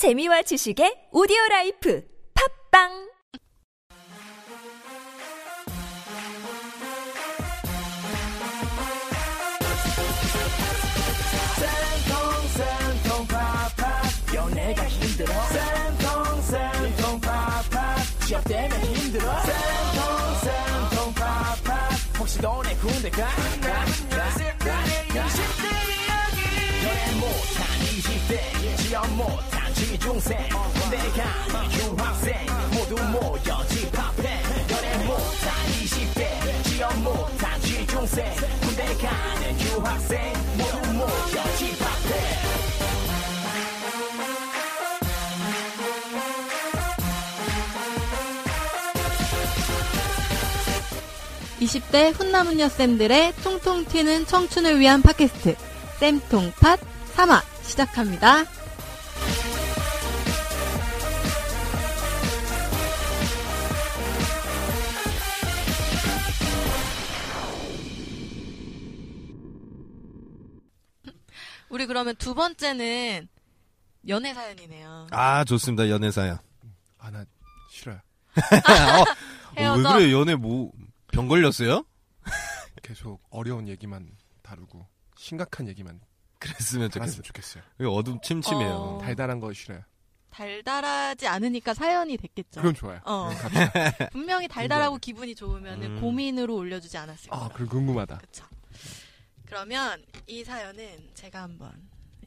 재미와 0.00 0.40
지식의 0.40 1.12
오디오 1.12 1.36
라이프 1.50 2.02
팝빵 2.32 3.10
너네 22.40 22.74
군대 22.76 23.10
가? 23.10 23.26
가? 23.60 23.84
가? 24.08 24.74
가? 29.50 29.59
20대 29.80 30.10
이야기 30.10 30.10
연애 30.10 30.12
못한 30.12 30.12
20대 30.12 30.14
취업 30.14 30.18
못한 30.20 30.40
취중생 30.42 30.44
군대 30.74 30.96
가는 31.16 31.70
유학생. 31.72 32.46
모두 32.72 32.94
모여 33.12 33.66
집합해 33.66 34.42
연애 34.70 35.04
못한 35.06 35.54
20대. 35.80 36.64
취업 36.64 36.98
못한 36.98 37.60
취중생 37.62 38.34
군대 38.60 38.82
가는 38.98 39.60
유학생. 39.60 40.32
모두 40.58 40.92
모여 40.92 41.38
집합해 41.56 42.10
20대 51.60 52.14
훈남훈녀 52.14 52.68
쌤들의 52.68 53.34
통통 53.42 53.84
튀는 53.86 54.26
청춘을 54.26 54.78
위한 54.80 55.02
팟캐스트 55.02 55.56
쌤통팟 56.00 56.76
3화 57.16 57.42
시작합니다. 57.62 58.44
우리 71.70 71.86
그러면 71.86 72.14
두 72.16 72.34
번째는 72.34 73.28
연애 74.08 74.34
사연이네요. 74.34 75.06
아 75.10 75.44
좋습니다 75.44 75.88
연애 75.90 76.10
사연. 76.10 76.38
아, 76.98 77.10
나 77.10 77.24
싫어요. 77.70 77.98
어, 78.36 79.04
왜 79.56 79.62
헤어져. 79.64 79.92
그래 79.94 80.12
연애 80.12 80.34
뭐 80.34 80.70
병 81.12 81.28
걸렸어요? 81.28 81.84
계속 82.82 83.20
어려운 83.30 83.68
얘기만 83.68 84.10
다루고 84.42 84.86
심각한 85.16 85.68
얘기만 85.68 86.00
그랬으면 86.38 86.90
좋겠어요. 86.90 87.22
좋겠어요. 87.22 87.62
여기 87.80 87.94
어둠 87.94 88.20
침침해요. 88.22 88.70
어. 88.74 88.98
달달한 89.02 89.40
거 89.40 89.52
싫어요. 89.52 89.82
달달하지 90.30 91.26
않으니까 91.26 91.74
사연이 91.74 92.16
됐겠죠. 92.16 92.60
그럼 92.60 92.74
좋아요. 92.74 93.00
어. 93.04 93.30
그럼. 93.36 93.50
분명히 94.12 94.46
달달하고 94.48 94.98
기분이 94.98 95.34
좋으면 95.34 95.82
은 95.82 95.96
음. 95.96 96.00
고민으로 96.00 96.54
올려주지 96.54 96.96
않았을까. 96.96 97.36
아, 97.36 97.48
그럼 97.48 97.68
궁금하다. 97.68 98.18
그쵸. 98.18 98.44
그러면 99.50 100.00
이 100.28 100.44
사연은 100.44 101.10
제가 101.14 101.42
한번 101.42 101.72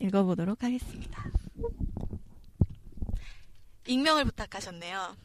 읽어보도록 0.01 0.61
하겠습니다. 0.61 1.23
익명을 3.87 4.25
부탁하셨네요. 4.25 5.15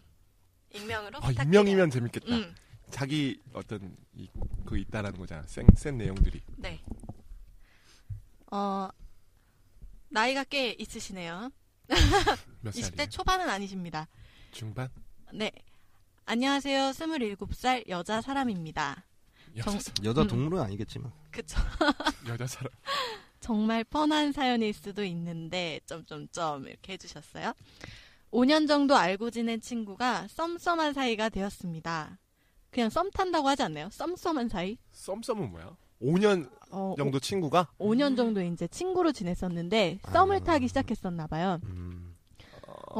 익명으로 0.74 1.18
아, 1.18 1.26
부탁드려요. 1.26 1.42
익명이면 1.42 1.90
재밌겠다. 1.90 2.28
음, 2.28 2.54
자기 2.90 3.42
어떤 3.52 3.96
이, 4.14 4.28
그 4.64 4.78
있다라는 4.78 5.18
거잖아. 5.18 5.42
센, 5.48 5.66
센 5.74 5.98
내용들이. 5.98 6.40
네. 6.58 6.80
어, 8.52 8.88
나이가 10.08 10.44
꽤 10.44 10.76
있으시네요. 10.78 11.50
몇 12.62 12.70
20대 12.74 12.90
살이에요? 12.90 13.08
초반은 13.10 13.50
아니십니다. 13.50 14.06
중반? 14.52 14.88
네. 15.34 15.50
안녕하세요. 16.26 16.90
27살 16.90 17.88
여자 17.88 18.20
사람입니다. 18.20 19.04
여자, 19.58 19.70
정- 19.70 19.80
사- 19.80 19.92
여자 20.04 20.22
음. 20.22 20.28
동물은 20.28 20.60
아니겠지만. 20.62 21.12
그쵸. 21.30 21.58
여자 22.28 22.46
사람. 22.46 22.68
정말 23.40 23.84
뻔한 23.84 24.32
사연일 24.32 24.72
수도 24.74 25.04
있는데 25.04 25.80
점점점 25.86 26.66
이렇게 26.66 26.94
해주셨어요. 26.94 27.52
5년 28.32 28.68
정도 28.68 28.96
알고 28.96 29.30
지낸 29.30 29.60
친구가 29.60 30.28
썸썸한 30.28 30.92
사이가 30.92 31.28
되었습니다. 31.30 32.18
그냥 32.70 32.90
썸 32.90 33.10
탄다고 33.10 33.48
하지 33.48 33.62
않나요? 33.62 33.88
썸썸한 33.90 34.48
사이? 34.50 34.76
썸썸은 34.92 35.50
뭐야? 35.50 35.76
5년 36.02 36.50
어, 36.70 36.94
정도 36.98 37.18
친구가? 37.18 37.68
5년 37.78 38.16
정도 38.16 38.42
이제 38.42 38.68
친구로 38.68 39.12
지냈었는데 39.12 40.00
썸을 40.12 40.36
아. 40.36 40.40
타기 40.40 40.68
시작했었나 40.68 41.26
봐요. 41.26 41.58
음. 41.64 42.07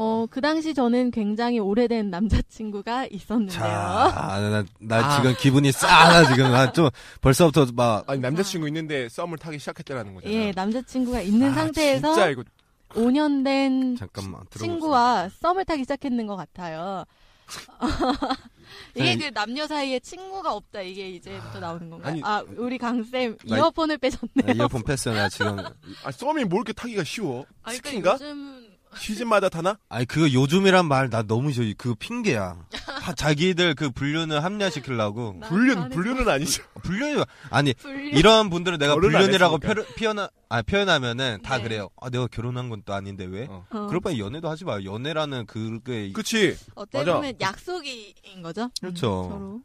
어, 0.01 0.25
그 0.29 0.39
당시 0.39 0.73
저는 0.73 1.11
굉장히 1.11 1.59
오래된 1.59 2.09
남자친구가 2.09 3.07
있었는데요. 3.07 3.59
자, 3.59 4.39
나, 4.39 4.63
나 4.79 5.05
아. 5.05 5.17
지금 5.17 5.35
기분이 5.37 5.73
싸나 5.73 6.25
지금 6.25 6.51
나 6.53 6.71
좀 6.71 6.89
벌써부터 7.19 7.67
막 7.73 8.09
아니, 8.09 8.21
남자친구 8.21 8.67
있는데 8.67 9.09
썸을 9.09 9.37
타기 9.37 9.59
시작했다라는 9.59 10.13
거잖아. 10.13 10.33
예, 10.33 10.53
남자친구가 10.55 11.19
있는 11.21 11.49
아, 11.49 11.53
상태에서 11.53 12.13
진짜 12.13 12.29
이거 12.29 12.43
5년 12.91 13.43
된 13.43 13.97
잠깐만. 13.97 14.41
친구와 14.57 15.27
썸을 15.41 15.65
타기 15.65 15.83
시작했는 15.83 16.27
것 16.27 16.37
같아요. 16.37 17.03
이게 18.95 19.17
그 19.17 19.33
남녀 19.33 19.65
사이에 19.67 19.99
친구가 19.99 20.53
없다 20.53 20.81
이게 20.81 21.09
이제부터 21.09 21.59
나오는 21.59 21.89
건가요? 21.89 22.11
아니, 22.11 22.21
아 22.23 22.43
우리 22.57 22.77
강쌤 22.77 23.37
나 23.45 23.55
이- 23.55 23.59
이어폰을 23.59 23.95
나 23.95 23.97
빼셨네요. 23.97 24.55
이어폰 24.55 24.83
나 24.83 25.27
지금 25.29 25.57
아, 26.05 26.11
썸이 26.11 26.45
뭐 26.45 26.59
이렇게 26.59 26.71
타기가 26.73 27.03
쉬워? 27.03 27.45
아니, 27.63 27.79
그러니까 27.79 28.17
스킨가? 28.17 28.33
요즘 28.33 28.68
시즌마다 28.97 29.49
타나? 29.49 29.77
아니 29.89 30.05
그거 30.05 30.31
요즘이란 30.31 30.87
말 30.87 31.09
나 31.09 31.21
너무 31.23 31.51
싫어. 31.51 31.73
그거 31.77 31.95
핑계야. 31.97 32.57
하- 32.85 33.13
자기들 33.13 33.75
그 33.75 33.89
불륜을 33.91 34.43
합리화시키려고. 34.43 35.35
나 35.39 35.47
불륜, 35.47 35.89
불륜은 35.89 36.27
아니죠. 36.27 36.63
불륜이 36.83 37.23
아니 37.49 37.73
불륜. 37.73 38.17
이런 38.17 38.49
분들은 38.49 38.77
내가 38.79 38.95
불륜이라고 38.95 39.59
했으니까. 39.63 39.83
표현, 39.97 40.15
표현, 40.17 40.29
아, 40.49 40.61
표현하면은 40.61 41.39
다 41.43 41.57
네. 41.57 41.63
그래요. 41.63 41.89
아, 42.01 42.09
내가 42.09 42.27
결혼한 42.27 42.69
건 42.69 42.81
또 42.85 42.93
아닌데 42.93 43.25
왜? 43.25 43.45
어. 43.49 43.65
어, 43.69 43.87
그럴 43.87 43.99
바에 44.01 44.17
연애도 44.17 44.49
하지 44.49 44.65
마요. 44.65 44.83
연애라는 44.91 45.45
그게 45.45 46.11
그치? 46.11 46.55
어떻게 46.75 46.99
맞아. 46.99 47.13
보면 47.15 47.33
약속인 47.39 48.41
거죠? 48.43 48.69
그렇죠. 48.81 49.25
음, 49.25 49.29
서로. 49.29 49.61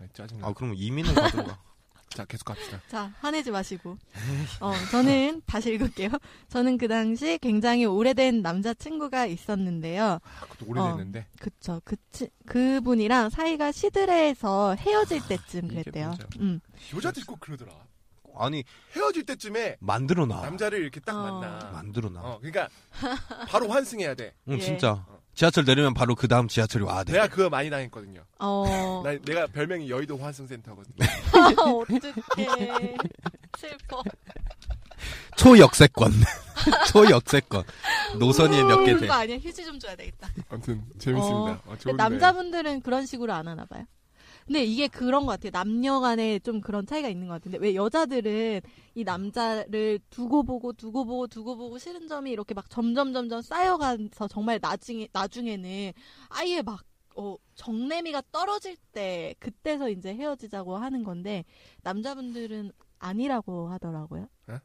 아, 0.00 0.04
짜증나. 0.12 0.46
아, 0.48 0.52
그럼 0.52 0.74
이민을 0.76 1.14
가든가. 1.14 1.58
자, 2.14 2.24
계속 2.24 2.44
갑시다. 2.44 2.80
자 2.88 3.12
화내지 3.20 3.50
마시고. 3.50 3.98
어 4.60 4.72
저는 4.92 5.42
다시 5.46 5.72
읽을게요. 5.74 6.10
저는 6.48 6.78
그 6.78 6.86
당시 6.86 7.38
굉장히 7.38 7.84
오래된 7.84 8.40
남자친구가 8.40 9.26
있었는데요. 9.26 10.20
아, 10.22 10.40
그것도 10.46 10.66
오래됐는데. 10.70 11.26
그쵸. 11.40 11.80
그, 11.84 11.96
치, 12.12 12.28
그분이랑 12.46 13.30
사이가 13.30 13.72
시들해서 13.72 14.76
헤어질 14.76 15.26
때쯤 15.26 15.64
이게 15.66 15.82
그랬대요. 15.82 16.14
음. 16.38 16.60
여자들이 16.94 17.24
꼭 17.26 17.40
그러더라. 17.40 17.72
아니, 18.36 18.64
헤어질 18.94 19.26
때쯤에 19.26 19.76
만들어 19.80 20.26
놔. 20.26 20.40
남자를 20.42 20.80
이렇게 20.80 21.00
딱 21.00 21.16
어. 21.16 21.40
만나. 21.40 21.70
만들어 21.72 22.10
놔. 22.10 22.20
어, 22.20 22.38
그러니까 22.40 22.68
바로 23.48 23.68
환승해야 23.68 24.14
돼. 24.14 24.34
응, 24.48 24.54
예. 24.54 24.60
진짜. 24.60 25.04
지하철 25.34 25.64
내리면 25.64 25.94
바로 25.94 26.14
그 26.14 26.28
다음 26.28 26.46
지하철이 26.48 26.84
와야 26.84 27.02
돼. 27.04 27.12
내가 27.12 27.26
그거 27.28 27.48
많이 27.50 27.68
당했거든요. 27.70 28.22
어. 28.38 29.02
나, 29.04 29.12
내가 29.24 29.46
별명이 29.48 29.90
여의도 29.90 30.16
환승센터거든요. 30.16 30.96
어떡해. 31.34 32.96
슬퍼. 33.58 34.02
초역세권. 35.36 36.12
초역세권. 36.92 37.64
노선이 38.18 38.62
몇 38.62 38.84
개 38.84 38.94
돼. 38.94 39.00
그거 39.00 39.12
아니야. 39.14 39.36
휴지 39.38 39.64
좀 39.64 39.78
줘야 39.78 39.96
되겠다. 39.96 40.28
아무튼 40.48 40.82
재밌습니다. 40.98 41.60
어, 41.66 41.76
좋은데. 41.78 42.02
남자분들은 42.02 42.80
그런 42.82 43.04
식으로 43.04 43.32
안 43.32 43.48
하나 43.48 43.64
봐요. 43.64 43.84
근데 44.46 44.62
이게 44.64 44.88
그런 44.88 45.24
것 45.26 45.32
같아요. 45.32 45.50
남녀 45.50 46.00
간에 46.00 46.38
좀 46.38 46.60
그런 46.60 46.86
차이가 46.86 47.08
있는 47.08 47.28
것 47.28 47.34
같은데 47.34 47.58
왜 47.58 47.74
여자들은 47.74 48.60
이 48.94 49.04
남자를 49.04 49.98
두고 50.10 50.42
보고 50.42 50.72
두고 50.72 51.04
보고 51.04 51.26
두고 51.26 51.56
보고 51.56 51.78
싫은 51.78 52.08
점이 52.08 52.30
이렇게 52.30 52.54
막 52.54 52.68
점점 52.68 53.12
점점 53.12 53.40
쌓여가서 53.40 54.28
정말 54.28 54.58
나중에 54.60 55.08
나중에는 55.12 55.92
아예 56.28 56.62
막 56.62 56.82
어, 57.16 57.36
정내미가 57.54 58.22
떨어질 58.32 58.76
때 58.92 59.34
그때서 59.38 59.88
이제 59.88 60.14
헤어지자고 60.14 60.76
하는 60.76 61.04
건데 61.04 61.44
남자분들은 61.82 62.72
아니라고 62.98 63.68
하더라고요. 63.68 64.28
에? 64.50 64.58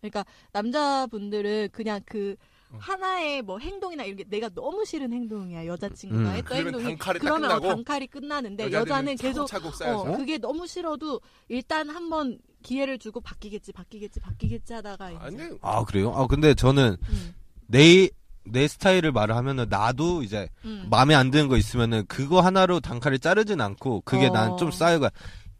그러니까 0.00 0.24
남자분들은 0.52 1.68
그냥 1.72 2.00
그 2.04 2.36
어. 2.40 2.53
하나의 2.78 3.42
뭐 3.42 3.58
행동이나 3.58 4.04
이런 4.04 4.16
게 4.16 4.24
내가 4.24 4.48
너무 4.48 4.84
싫은 4.84 5.12
행동이야 5.12 5.66
여자친구가 5.66 6.20
음. 6.22 6.26
했던 6.26 6.44
그러면 6.44 6.66
행동이 6.74 6.84
단칼에 6.96 7.18
딱 7.18 7.24
그러면 7.24 7.50
어, 7.50 7.60
끝나고 7.60 7.68
단칼이 7.68 8.06
끝나는데 8.06 8.72
여자는 8.72 9.16
계속 9.16 9.46
차곡차곡 9.46 9.74
쌓여서 9.74 10.12
어, 10.12 10.16
그게 10.16 10.38
너무 10.38 10.66
싫어도 10.66 11.20
일단 11.48 11.88
한번 11.90 12.38
기회를 12.62 12.98
주고 12.98 13.20
바뀌겠지 13.20 13.72
바뀌겠지 13.72 14.20
바뀌겠지 14.20 14.72
하다가 14.72 15.10
이제 15.10 15.20
아니 15.20 15.58
아, 15.60 15.84
그래요? 15.84 16.12
아, 16.14 16.26
근데 16.26 16.54
저는 16.54 16.96
음, 17.08 17.34
내, 17.66 18.08
내 18.44 18.66
스타일을 18.66 19.12
말을 19.12 19.36
하면은 19.36 19.66
나도 19.68 20.22
이제 20.22 20.48
음. 20.64 20.86
마음에 20.90 21.14
안 21.14 21.30
드는 21.30 21.48
거 21.48 21.56
있으면은 21.56 22.04
그거 22.06 22.40
하나로 22.40 22.80
단칼에 22.80 23.18
자르진 23.18 23.60
않고 23.60 24.02
그게 24.04 24.26
어. 24.26 24.30
난좀 24.30 24.70
쌓여가 24.70 25.10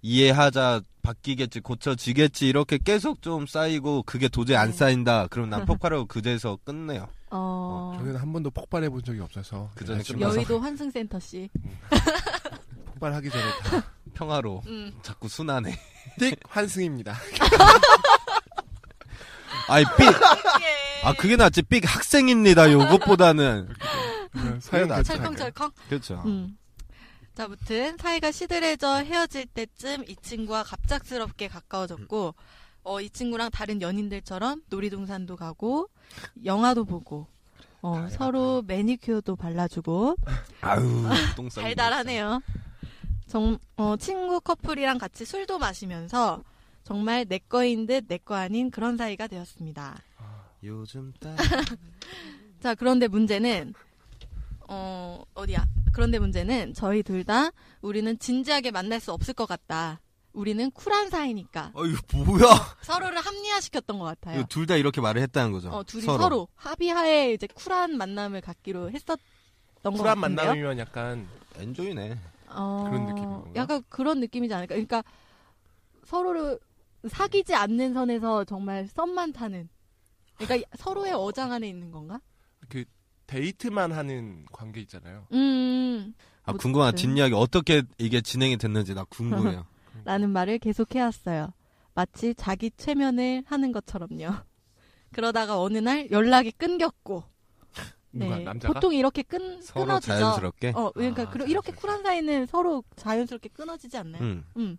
이해하자 0.03 0.83
바뀌겠지, 1.05 1.61
고쳐지겠지 1.61 2.49
이렇게 2.49 2.79
계속 2.83 3.23
좀 3.23 3.47
쌓이고 3.47 4.03
그게 4.05 4.27
도저히 4.29 4.57
안 4.57 4.71
네. 4.71 4.77
쌓인다. 4.77 5.29
그럼 5.29 5.51
난 5.51 5.65
폭발하고 5.67 6.07
그제서 6.07 6.59
끝내요. 6.65 7.07
어, 7.31 7.95
저는 7.99 8.17
한 8.17 8.33
번도 8.33 8.51
폭발해 8.51 8.89
본 8.89 9.03
적이 9.05 9.21
없어서 9.21 9.71
그 9.75 9.85
전에 9.85 10.03
그냥 10.03 10.19
끝나서. 10.21 10.37
여의도 10.37 10.59
환승센터 10.59 11.21
씨. 11.21 11.49
폭발하기 12.87 13.29
전에 13.31 13.45
다 13.63 13.85
평화로 14.15 14.63
음. 14.67 14.93
자꾸 15.03 15.29
순하네. 15.29 15.79
띡 16.19 16.39
환승입니다. 16.49 17.15
아이 19.69 19.85
삑. 19.97 20.09
아 21.05 21.13
그게 21.19 21.37
낫지 21.37 21.63
삑 21.63 21.85
학생입니다. 21.87 22.73
요것보다는 22.73 23.69
사연 24.61 24.91
안 24.93 25.03
철컹철컹. 25.05 25.73
그렇죠. 25.89 26.23
음. 26.27 26.57
자, 27.35 27.49
무튼 27.49 27.97
사이가 27.99 28.31
시들해져 28.31 29.03
헤어질 29.03 29.47
때쯤 29.47 30.05
이 30.09 30.15
친구와 30.17 30.63
갑작스럽게 30.63 31.49
가까워졌고, 31.49 32.35
어, 32.85 33.01
이 33.01 33.11
친구랑 33.11 33.51
다른 33.51 33.83
연인들처럼 33.83 34.63
놀이동산도 34.69 35.35
가고, 35.37 35.89
영화도 36.45 36.85
보고, 36.85 37.27
어, 37.83 38.07
서로 38.11 38.63
매니큐어도 38.63 39.35
발라주고, 39.37 40.17
아유 40.61 40.83
똥 41.37 41.49
달달하네요. 41.49 42.41
정, 43.27 43.59
어, 43.77 43.97
친구 43.97 44.41
커플이랑 44.41 44.99
같이 44.99 45.25
술도 45.25 45.59
마시면서 45.59 46.45
정말 46.85 47.25
내 47.25 47.39
거인 47.39 47.87
듯 47.87 48.05
내 48.07 48.19
거 48.19 48.35
아닌 48.37 48.71
그런 48.71 48.97
사이가 48.97 49.27
되었습니다. 49.27 49.97
요즘 50.63 51.13
딸 51.19 51.37
자, 52.61 52.75
그런데 52.77 53.09
문제는, 53.09 53.75
어, 54.69 55.23
어디야? 55.35 55.67
그런데 55.95 56.19
문제는 56.19 56.75
저희 56.75 57.03
둘 57.03 57.25
다 57.25 57.51
우리는 57.81 58.19
진지하게 58.19 58.71
만날 58.71 59.01
수 59.01 59.13
없을 59.13 59.33
것 59.33 59.47
같다. 59.47 60.01
우리는 60.33 60.69
쿨한 60.73 61.11
사이니까. 61.11 61.71
어 61.75 61.85
이거 61.87 62.01
뭐야? 62.25 62.77
서로를 62.83 63.19
합리화시켰던 63.21 63.99
것 64.01 64.05
같아요. 64.05 64.45
둘 64.49 64.67
다 64.67 64.75
이렇게 64.77 65.01
말을 65.01 65.23
했다는 65.23 65.53
거죠. 65.53 65.71
어, 65.71 65.85
둘이 65.85 66.03
서로. 66.03 66.49
합의하에 66.57 67.33
이제 67.33 67.47
쿨한 67.47 67.97
만남을 67.97 68.41
갖기로 68.41 68.91
했었던 68.91 69.17
것 69.85 69.91
쿨한 69.93 70.21
같은데요. 70.21 70.47
만남이면 70.47 70.79
약간 70.79 71.29
엔조이네. 71.57 72.19
어, 72.49 72.85
그런 72.91 73.07
건가? 73.07 73.51
약간 73.55 73.83
그런 73.89 74.21
느낌이지 74.21 74.53
않을까? 74.53 74.75
그러니까 74.75 75.05
서로를 76.05 76.59
사귀지 77.09 77.55
않는 77.55 77.95
선에서 77.95 78.45
정말 78.45 78.89
썸만 78.89 79.33
타는. 79.33 79.69
그러니까 80.39 80.69
서로의 80.77 81.13
어장 81.13 81.53
안에 81.53 81.69
있는 81.69 81.91
건가? 81.93 82.21
그 82.69 82.85
데이트만 83.27 83.93
하는 83.93 84.45
관계 84.53 84.81
있잖아요. 84.83 85.27
음, 85.33 86.15
아 86.45 86.53
뭐, 86.53 86.59
궁금한 86.59 86.95
네. 86.95 87.03
뒷이야기 87.03 87.35
어떻게 87.35 87.83
이게 87.99 88.21
진행이 88.21 88.57
됐는지 88.59 88.95
나 88.95 89.05
궁금해요. 89.05 89.67
라는 90.05 90.31
말을 90.31 90.59
계속 90.59 90.95
해왔어요. 90.95 91.53
마치 91.95 92.35
자기 92.35 92.71
최면을 92.77 93.45
하는 93.47 93.73
것처럼요. 93.73 94.29
그러다가 95.13 95.61
어느 95.61 95.79
날 95.79 96.11
연락이 96.11 96.51
끊겼고. 96.51 97.23
누가 98.13 98.39
남자가 98.39 98.75
네. 98.75 98.75
보통 98.75 98.95
이렇게 98.95 99.23
끈, 99.23 99.61
서로 99.63 99.87
끊어지죠. 99.87 100.13
자연스럽게. 100.13 100.73
어, 100.75 100.91
그러니까 100.93 101.23
아, 101.23 101.31
그리고 101.31 101.49
이렇게. 101.49 101.73
쿨한 101.73 102.03
사이는 102.03 102.47
서로 102.47 102.85
자연스럽게 102.97 103.51
끊어지지 103.51 103.97
않나요? 103.97 104.23
음. 104.23 104.45
음. 104.57 104.77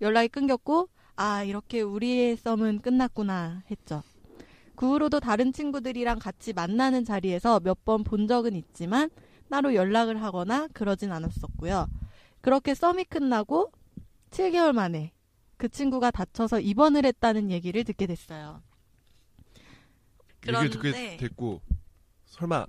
연락이 0.00 0.28
끊겼고, 0.28 0.88
아, 1.16 1.44
이렇게 1.44 1.80
우리의 1.80 2.36
썸은 2.36 2.80
끝났구나 2.80 3.62
했죠. 3.70 4.02
그 4.82 4.88
후로도 4.88 5.20
다른 5.20 5.52
친구들이랑 5.52 6.18
같이 6.18 6.52
만나는 6.52 7.04
자리에서 7.04 7.60
몇 7.60 7.78
번 7.84 8.02
본 8.02 8.26
적은 8.26 8.56
있지만, 8.56 9.10
따로 9.48 9.76
연락을 9.76 10.20
하거나 10.20 10.66
그러진 10.72 11.12
않았었고요. 11.12 11.86
그렇게 12.40 12.74
썸이 12.74 13.04
끝나고, 13.04 13.70
7개월 14.32 14.72
만에 14.72 15.12
그 15.56 15.68
친구가 15.68 16.10
다쳐서 16.10 16.58
입원을 16.58 17.06
했다는 17.06 17.52
얘기를 17.52 17.84
듣게 17.84 18.08
됐어요. 18.08 18.60
얘기를 20.48 20.70
듣게 20.70 20.90
그런데, 20.90 21.16
됐고 21.18 21.60
설마 22.26 22.66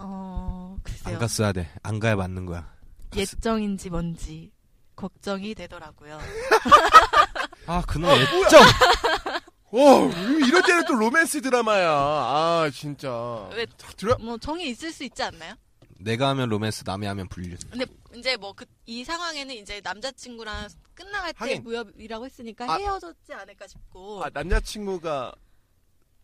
어. 0.00 0.76
안 1.04 1.18
갔어야 1.20 1.52
돼. 1.52 1.70
안 1.84 2.00
가야 2.00 2.16
맞는 2.16 2.46
거야. 2.46 2.74
예정인지 3.14 3.90
뭔지 3.90 4.50
걱정이 4.96 5.54
되더라고요. 5.54 6.18
아 7.68 7.82
그놈 7.86 8.10
애정. 8.10 8.62
어 9.72 10.08
이럴 10.46 10.62
때는 10.62 10.84
또 10.86 10.94
로맨스 10.94 11.40
드라마야. 11.42 11.88
아 11.90 12.70
진짜. 12.72 13.48
왜? 13.52 13.66
들어 13.96 14.16
뭐 14.18 14.38
정이 14.38 14.68
있을 14.70 14.92
수 14.92 15.04
있지 15.04 15.22
않나요? 15.22 15.54
내가 15.98 16.28
하면 16.30 16.48
로맨스, 16.50 16.84
남이 16.86 17.06
하면 17.06 17.26
불륜. 17.28 17.56
근데 17.70 17.84
이제 18.14 18.36
뭐 18.36 18.52
그 18.52 18.64
이 18.88 19.02
상황에는 19.02 19.52
이제 19.56 19.80
남자친구랑 19.82 20.68
끝나갈 20.94 21.32
때 21.32 21.38
하긴. 21.40 21.64
무협이라고 21.64 22.24
했으니까 22.26 22.72
아. 22.72 22.76
헤어졌지 22.76 23.32
않을까 23.34 23.66
싶고 23.66 24.22
아 24.24 24.30
남자친구가 24.32 25.32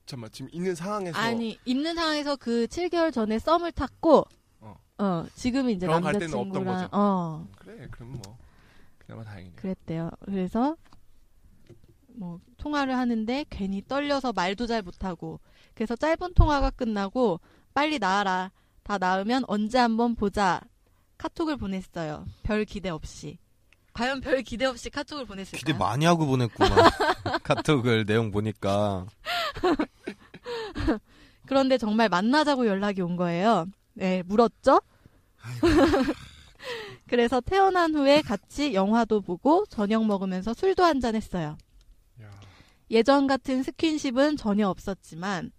잠만 0.06 0.31
지금 0.31 0.49
있는 0.53 0.77
상황에서 0.77 1.19
아니 1.19 1.59
있는 1.65 1.97
상황에서 1.97 2.37
그 2.37 2.67
7개월 2.69 3.12
전에 3.12 3.41
썸을 3.41 3.73
탔고 3.73 4.25
어. 4.61 4.77
어, 4.99 5.27
지금 5.35 5.71
이제 5.71 5.87
남자친구랑. 5.88 6.88
어 6.93 7.49
그래 7.59 7.88
그럼 7.91 8.12
뭐 8.23 8.38
그나마 8.99 9.25
다행이네. 9.25 9.56
그랬대요. 9.56 10.11
그래서 10.25 10.77
뭐 12.15 12.38
통화를 12.62 12.97
하는데 12.97 13.44
괜히 13.50 13.82
떨려서 13.87 14.32
말도 14.32 14.67
잘 14.69 14.82
못하고 14.82 15.41
그래서 15.75 15.97
짧은 15.97 16.35
통화가 16.35 16.70
끝나고 16.70 17.41
빨리 17.75 17.99
나와라. 17.99 18.53
다 18.85 18.99
나으면 18.99 19.44
언제 19.49 19.79
한번 19.79 20.14
보자. 20.14 20.61
카톡을 21.19 21.56
보냈어요. 21.56 22.25
별 22.44 22.64
기대 22.64 22.88
없이. 22.88 23.38
과연 23.94 24.20
별 24.20 24.43
기대 24.43 24.64
없이 24.64 24.91
카톡을 24.91 25.25
보냈을까요? 25.26 25.59
기대 25.59 25.73
많이 25.73 26.05
하고 26.05 26.25
보냈구나. 26.26 26.69
카톡을 27.43 28.06
내용 28.06 28.31
보니까. 28.31 29.06
그런데 31.47 31.79
정말 31.79 32.09
만나자고 32.09 32.67
연락이 32.67 33.03
온 33.03 33.17
거예요. 33.17 33.67
네, 33.94 34.23
물었죠? 34.26 34.81
그래서 37.09 37.41
태어난 37.41 37.94
후에 37.94 38.23
같이 38.23 38.73
영화도 38.75 39.20
보고 39.20 39.67
저녁 39.67 40.06
먹으면서 40.06 40.55
술도 40.55 40.85
한 40.85 41.00
잔 41.00 41.14
했어요. 41.17 41.59
야, 42.93 42.99
예전 42.99 43.27
같은 43.27 43.62
스킨십은 43.62 44.37
전혀 44.37 44.69
없었지만 44.69 45.50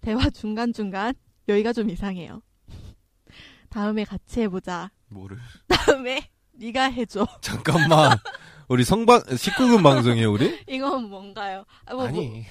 대화 0.00 0.28
중간중간 0.30 1.14
여기가 1.48 1.72
좀 1.72 1.90
이상해요. 1.90 2.42
다음에 3.70 4.04
같이 4.04 4.42
해보자. 4.42 4.90
뭐를? 5.08 5.38
다음에 5.68 6.28
네가 6.52 6.84
해줘. 6.90 7.26
잠깐만. 7.40 8.18
우리 8.68 8.82
성방 8.82 9.20
19금 9.20 9.82
방송이에요 9.82 10.32
우리? 10.32 10.58
이건 10.66 11.10
뭔가요? 11.10 11.64
아, 11.84 11.92
뭐, 11.92 12.06
아니 12.06 12.46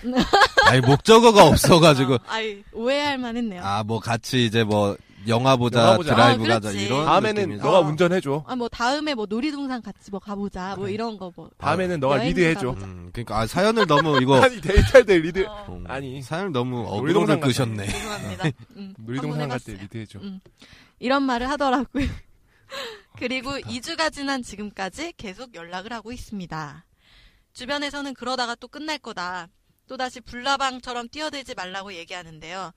아니 0.68 0.80
목적어가 0.82 1.48
없어가지고. 1.48 2.10
뭐, 2.10 2.18
아, 2.28 2.34
아이, 2.36 2.64
오해할 2.72 3.18
만했네요. 3.18 3.64
아 3.64 3.84
뭐 3.84 4.00
같이 4.00 4.46
이제 4.46 4.64
뭐 4.64 4.96
영화 5.28 5.56
보자, 5.56 5.80
영화 5.80 5.98
보자. 5.98 6.16
드라이브 6.16 6.44
아, 6.46 6.48
가자 6.48 6.70
그렇지. 6.70 6.86
이런. 6.86 7.06
다음에는 7.06 7.42
느낌이죠. 7.42 7.64
너가 7.66 7.80
어. 7.80 7.82
운전해줘. 7.82 8.44
아, 8.48 8.56
뭐 8.56 8.70
다음에 8.70 9.14
뭐 9.16 9.26
놀이동산 9.28 9.82
같이 9.82 10.12
뭐 10.12 10.20
가보자. 10.20 10.76
뭐 10.76 10.86
그래. 10.86 10.94
이런 10.94 11.18
거 11.18 11.32
뭐. 11.36 11.50
다음에는 11.58 12.00
너가 12.00 12.18
리드해줘. 12.18 12.70
음, 12.72 13.10
그러니까 13.14 13.40
아, 13.40 13.48
사연을 13.48 13.88
너무 13.88 14.22
이거 14.22 14.36
아니 14.44 14.60
데이트할 14.62 15.06
때 15.06 15.18
리드. 15.18 15.46
어, 15.48 15.66
음, 15.70 15.86
아니. 15.88 16.22
사연을 16.22 16.52
너무 16.52 16.86
어그로를. 16.88 17.40
끄셨네. 17.40 17.86
죄송합니다. 17.88 18.50
음, 18.78 18.94
놀이동산 19.00 19.50
갈 19.50 19.60
때. 19.60 19.74
리드해줘. 19.74 20.20
음. 20.20 20.40
이런 21.00 21.24
말을 21.24 21.50
하더라고요. 21.50 22.08
그리고 23.18 23.52
2주가 23.52 24.12
지난 24.12 24.42
지금까지 24.42 25.14
계속 25.18 25.54
연락을 25.56 25.94
하고 25.94 26.12
있습니다. 26.12 26.86
주변에서는 27.54 28.14
그러다가 28.16 28.56
또 28.56 28.68
끝날 28.68 28.98
거다. 28.98 29.48
또다시 29.88 30.22
불나방처럼 30.22 31.10
뛰어들지 31.10 31.54
말라고 31.56 31.94
얘기하는데요. 31.94 32.72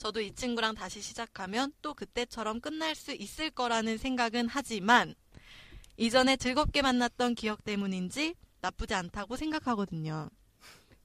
저도 0.00 0.22
이 0.22 0.32
친구랑 0.32 0.74
다시 0.74 1.02
시작하면 1.02 1.74
또 1.82 1.92
그때처럼 1.92 2.62
끝날 2.62 2.94
수 2.94 3.12
있을 3.12 3.50
거라는 3.50 3.98
생각은 3.98 4.48
하지만 4.48 5.14
이전에 5.98 6.38
즐겁게 6.38 6.80
만났던 6.80 7.34
기억 7.34 7.64
때문인지 7.64 8.34
나쁘지 8.62 8.94
않다고 8.94 9.36
생각하거든요. 9.36 10.30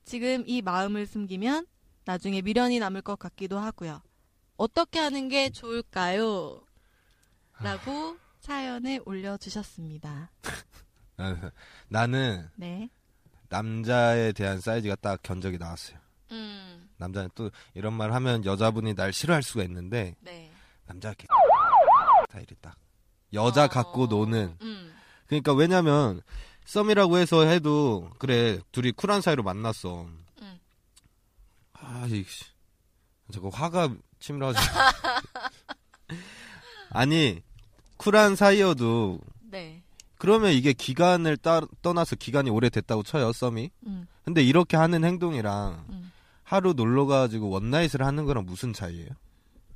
지금 0.06 0.46
이 0.48 0.62
마음을 0.62 1.06
숨기면 1.08 1.68
나중에 2.06 2.42
미련이 2.42 2.80
남을 2.80 3.02
것 3.02 3.20
같기도 3.20 3.60
하고요. 3.60 4.02
어떻게 4.56 5.00
하는 5.00 5.28
게 5.28 5.50
좋을까요? 5.50 6.62
라고 7.60 8.16
사연을 8.40 9.02
올려주셨습니다. 9.06 10.32
아, 11.18 11.52
나는 11.90 12.50
네. 12.56 12.90
남자에 13.50 14.32
대한 14.32 14.62
사이즈가 14.62 14.96
딱 14.96 15.22
견적이 15.22 15.58
나왔어요. 15.58 16.00
음, 16.32 16.85
남자는 17.06 17.30
또 17.36 17.50
이런 17.74 17.94
말 17.94 18.14
하면 18.14 18.46
여자분이 18.46 18.96
날 18.96 19.14
싫어할 19.14 19.44
수가 19.44 19.64
있는데 19.64 20.16
네. 20.22 20.52
남자 20.86 21.14
개 21.14 21.26
스타일이 22.28 22.48
딱 22.62 22.76
여자 23.34 23.66
어, 23.66 23.68
갖고 23.68 24.08
노는 24.08 24.58
음, 24.62 24.94
그러니까 25.28 25.54
왜냐면 25.54 26.22
썸이라고 26.66 27.18
해서 27.18 27.46
해도 27.46 28.10
그래 28.18 28.60
둘이 28.72 28.92
쿨한 28.92 29.22
사이로 29.22 29.44
만났어. 29.44 30.08
음. 30.42 30.60
아이 31.74 32.26
저거 33.32 33.50
화가 33.50 33.90
치밀어지. 34.20 34.60
아니 36.90 37.42
쿨한 37.98 38.36
사이여도 38.36 39.20
네. 39.52 39.84
그러면 40.18 40.54
이게 40.54 40.74
기간을 40.74 41.38
따, 41.38 41.62
떠나서 41.82 42.16
기간이 42.16 42.50
오래됐다고 42.50 43.04
쳐요, 43.04 43.32
썸이. 43.32 43.70
음, 43.88 44.08
근데 44.24 44.44
이렇게 44.44 44.78
하는 44.78 45.04
행동이랑 45.04 45.86
음. 45.90 45.95
하루 46.46 46.72
놀러 46.74 47.06
가지고 47.06 47.50
원나잇을 47.50 48.02
하는 48.06 48.24
거랑 48.26 48.46
무슨 48.46 48.72
차이예요? 48.72 49.10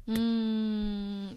음, 0.08 1.36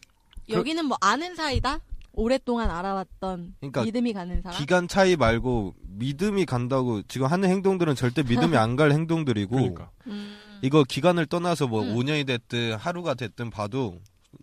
여기는 0.48 0.84
뭐 0.84 0.96
아는 1.00 1.34
사이다? 1.34 1.80
오랫동안 2.14 2.70
알아왔던 2.70 3.54
그러니까 3.60 3.82
믿음이 3.84 4.12
가는 4.12 4.42
사람? 4.42 4.58
기간 4.58 4.86
차이 4.86 5.16
말고 5.16 5.74
믿음이 5.80 6.44
간다고 6.44 7.02
지금 7.08 7.26
하는 7.26 7.48
행동들은 7.48 7.94
절대 7.94 8.22
믿음이 8.22 8.56
안 8.56 8.76
갈 8.76 8.92
행동들이고 8.92 9.56
그러니까. 9.56 9.90
음, 10.06 10.36
이거 10.60 10.84
기간을 10.84 11.26
떠나서 11.26 11.66
뭐 11.66 11.82
음. 11.82 11.94
5년이 11.96 12.26
됐든 12.26 12.76
하루가 12.76 13.14
됐든 13.14 13.48
봐도 13.50 13.98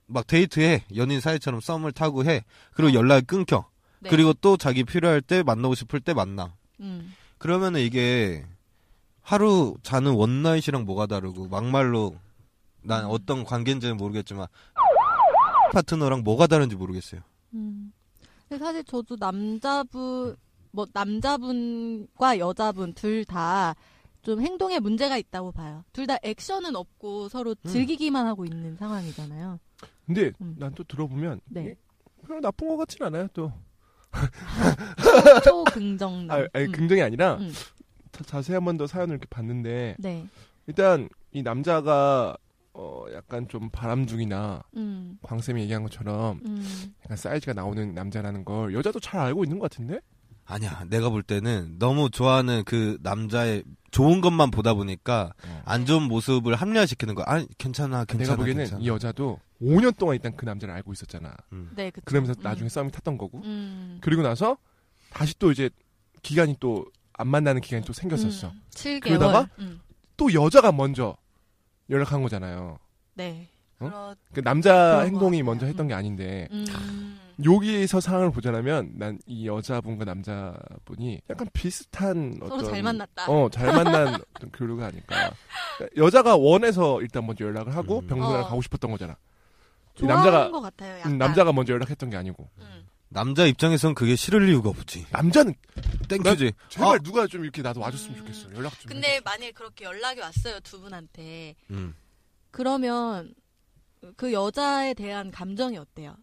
막 0.07 0.25
데이트해 0.25 0.85
연인 0.95 1.19
사이처럼 1.21 1.61
썸을 1.61 1.91
타고 1.91 2.25
해 2.25 2.43
그리고 2.73 2.93
연락이 2.93 3.25
끊겨 3.27 3.67
네. 3.99 4.09
그리고 4.09 4.33
또 4.33 4.57
자기 4.57 4.83
필요할 4.83 5.21
때 5.21 5.43
만나고 5.43 5.75
싶을 5.75 5.99
때 5.99 6.13
만나 6.15 6.55
음, 6.79 7.13
그러면은 7.37 7.81
이게 7.81 8.45
하루 9.29 9.75
자는 9.83 10.13
원나잇이랑 10.15 10.85
뭐가 10.85 11.05
다르고 11.05 11.49
막말로 11.49 12.15
난 12.81 13.05
음. 13.05 13.09
어떤 13.11 13.43
관계인지는 13.43 13.95
모르겠지만 13.95 14.47
파트너랑 15.71 16.23
뭐가 16.23 16.47
다른지 16.47 16.75
모르겠어요. 16.75 17.21
음. 17.53 17.93
근데 18.47 18.63
사실 18.63 18.83
저도 18.85 19.17
남자분, 19.19 20.35
뭐, 20.71 20.87
남자분과 20.91 22.39
여자분 22.39 22.93
둘 22.93 23.23
다 23.25 23.75
좀 24.23 24.41
행동에 24.41 24.79
문제가 24.79 25.15
있다고 25.17 25.51
봐요. 25.53 25.83
둘 25.93 26.05
다 26.07 26.17
액션은 26.23 26.75
없고 26.75 27.29
서로 27.29 27.51
음. 27.51 27.69
즐기기만 27.69 28.25
하고 28.25 28.45
있는 28.45 28.75
상황이잖아요. 28.77 29.59
근데 30.07 30.31
음. 30.41 30.55
난또 30.57 30.85
들어보면 30.85 31.39
네. 31.45 31.75
별로 32.25 32.41
나쁜 32.41 32.67
것 32.67 32.77
같진 32.77 33.03
않아요. 33.03 33.27
또 33.33 33.51
초 35.45 35.63
긍정남. 35.65 36.31
아, 36.31 36.47
아니, 36.53 36.65
음. 36.65 36.71
긍정이 36.71 37.01
아니라 37.03 37.35
음. 37.35 37.53
자, 38.11 38.23
자세히 38.23 38.55
한 38.55 38.63
번 38.65 38.77
더 38.77 38.87
사연을 38.87 39.13
이렇게 39.15 39.25
봤는데 39.29 39.95
네. 39.99 40.27
일단 40.67 41.09
이 41.31 41.41
남자가 41.43 42.35
어 42.73 43.05
약간 43.13 43.47
좀 43.47 43.69
바람둥이나 43.71 44.63
음. 44.77 45.17
광쌤이 45.21 45.61
얘기한 45.63 45.83
것처럼 45.83 46.39
음. 46.45 46.93
약간 47.03 47.17
사이즈가 47.17 47.53
나오는 47.53 47.93
남자라는 47.93 48.45
걸 48.45 48.73
여자도 48.73 48.99
잘 48.99 49.19
알고 49.21 49.43
있는 49.43 49.59
것 49.59 49.69
같은데? 49.69 49.99
아니야, 50.45 50.83
내가 50.89 51.09
볼 51.09 51.21
때는 51.21 51.75
너무 51.77 52.09
좋아하는 52.09 52.63
그 52.65 52.97
남자의 53.03 53.63
좋은 53.91 54.19
것만 54.21 54.49
보다 54.49 54.73
보니까 54.73 55.31
어. 55.45 55.61
안 55.65 55.85
좋은 55.85 56.03
모습을 56.03 56.55
합리화시키는 56.55 57.13
거야. 57.15 57.25
아, 57.27 57.45
괜찮아, 57.59 58.05
괜찮아. 58.05 58.23
내가 58.23 58.35
보기에는 58.35 58.63
괜찮아. 58.63 58.81
이 58.81 58.87
여자도 58.87 59.39
5년 59.61 59.95
동안 59.97 60.15
일단 60.15 60.35
그 60.35 60.45
남자를 60.45 60.73
알고 60.75 60.91
있었잖아. 60.93 61.35
음. 61.53 61.69
네, 61.75 61.91
그쵸. 61.91 62.03
그러면서 62.05 62.33
음. 62.39 62.41
나중에 62.41 62.67
썸이 62.69 62.91
탔던 62.91 63.17
거고. 63.19 63.41
음. 63.43 63.99
그리고 64.01 64.23
나서 64.23 64.57
다시 65.11 65.37
또 65.37 65.51
이제 65.51 65.69
기간이 66.23 66.55
또 66.59 66.85
안 67.19 67.27
만나는 67.27 67.59
기간이 67.59 67.83
또 67.83 67.91
생겼었어. 67.91 68.47
음. 68.47 68.61
7개월. 68.71 69.03
그러다가? 69.03 69.49
음. 69.59 69.81
또 70.15 70.33
여자가 70.33 70.71
먼저 70.71 71.17
연락한 71.89 72.23
거잖아요. 72.23 72.79
네. 73.15 73.49
어? 73.81 73.89
그렇, 73.89 74.15
그 74.33 74.41
남자 74.41 75.01
행동이 75.01 75.41
것 75.41 75.45
먼저. 75.51 75.65
했던 75.65 75.87
게 75.89 75.93
아닌데 75.93 76.47
음. 76.51 77.19
여기에서 77.43 77.99
상황을 77.99 78.31
보자면 78.31 78.91
난 78.95 79.19
이 79.25 79.47
여자분과 79.47 80.05
남자분이 80.05 81.21
약간 81.29 81.47
비슷한 81.53 82.35
서로 82.39 82.55
어떤 82.55 82.71
잘 82.71 82.83
만났다. 82.83 83.29
어, 83.31 83.49
잘 83.49 83.67
만난 83.67 84.15
어떤 84.35 84.51
교류가 84.51 84.87
아닐까. 84.87 85.31
여자가 85.97 86.37
원해서 86.37 87.01
일단 87.01 87.25
먼저 87.25 87.43
연락을 87.45 87.75
하고 87.75 87.99
음. 87.99 88.07
병문안 88.07 88.41
어. 88.41 88.43
가고 88.47 88.61
싶었던 88.61 88.91
거잖아. 88.91 89.17
남자가 90.01 90.51
것 90.51 90.61
같아요. 90.61 90.99
약간. 90.99 91.11
음, 91.13 91.17
남자가 91.17 91.51
먼저 91.51 91.73
연락했던 91.73 92.09
게 92.09 92.15
아니고 92.17 92.47
음. 92.59 92.85
남자 93.09 93.45
입장에선 93.45 93.95
그게 93.95 94.15
싫을 94.15 94.47
이유가 94.49 94.69
없지. 94.69 95.07
남자는 95.11 95.55
땡큐지. 96.07 96.53
제발 96.69 96.95
아. 96.95 96.99
누가 96.99 97.27
좀 97.27 97.43
이렇게 97.43 97.61
나도 97.61 97.79
와줬으면 97.81 98.15
음. 98.15 98.17
좋겠어. 98.19 98.53
연락 98.55 98.79
좀. 98.79 98.89
근데 98.91 99.13
해줘. 99.15 99.21
만약에 99.25 99.51
그렇게 99.51 99.85
연락이 99.85 100.19
왔어요 100.21 100.59
두 100.61 100.79
분한테 100.79 101.55
음. 101.71 101.95
그러면 102.51 103.33
그 104.15 104.31
여자에 104.31 104.93
대한 104.93 105.31
감정이 105.31 105.77
어때요? 105.77 106.15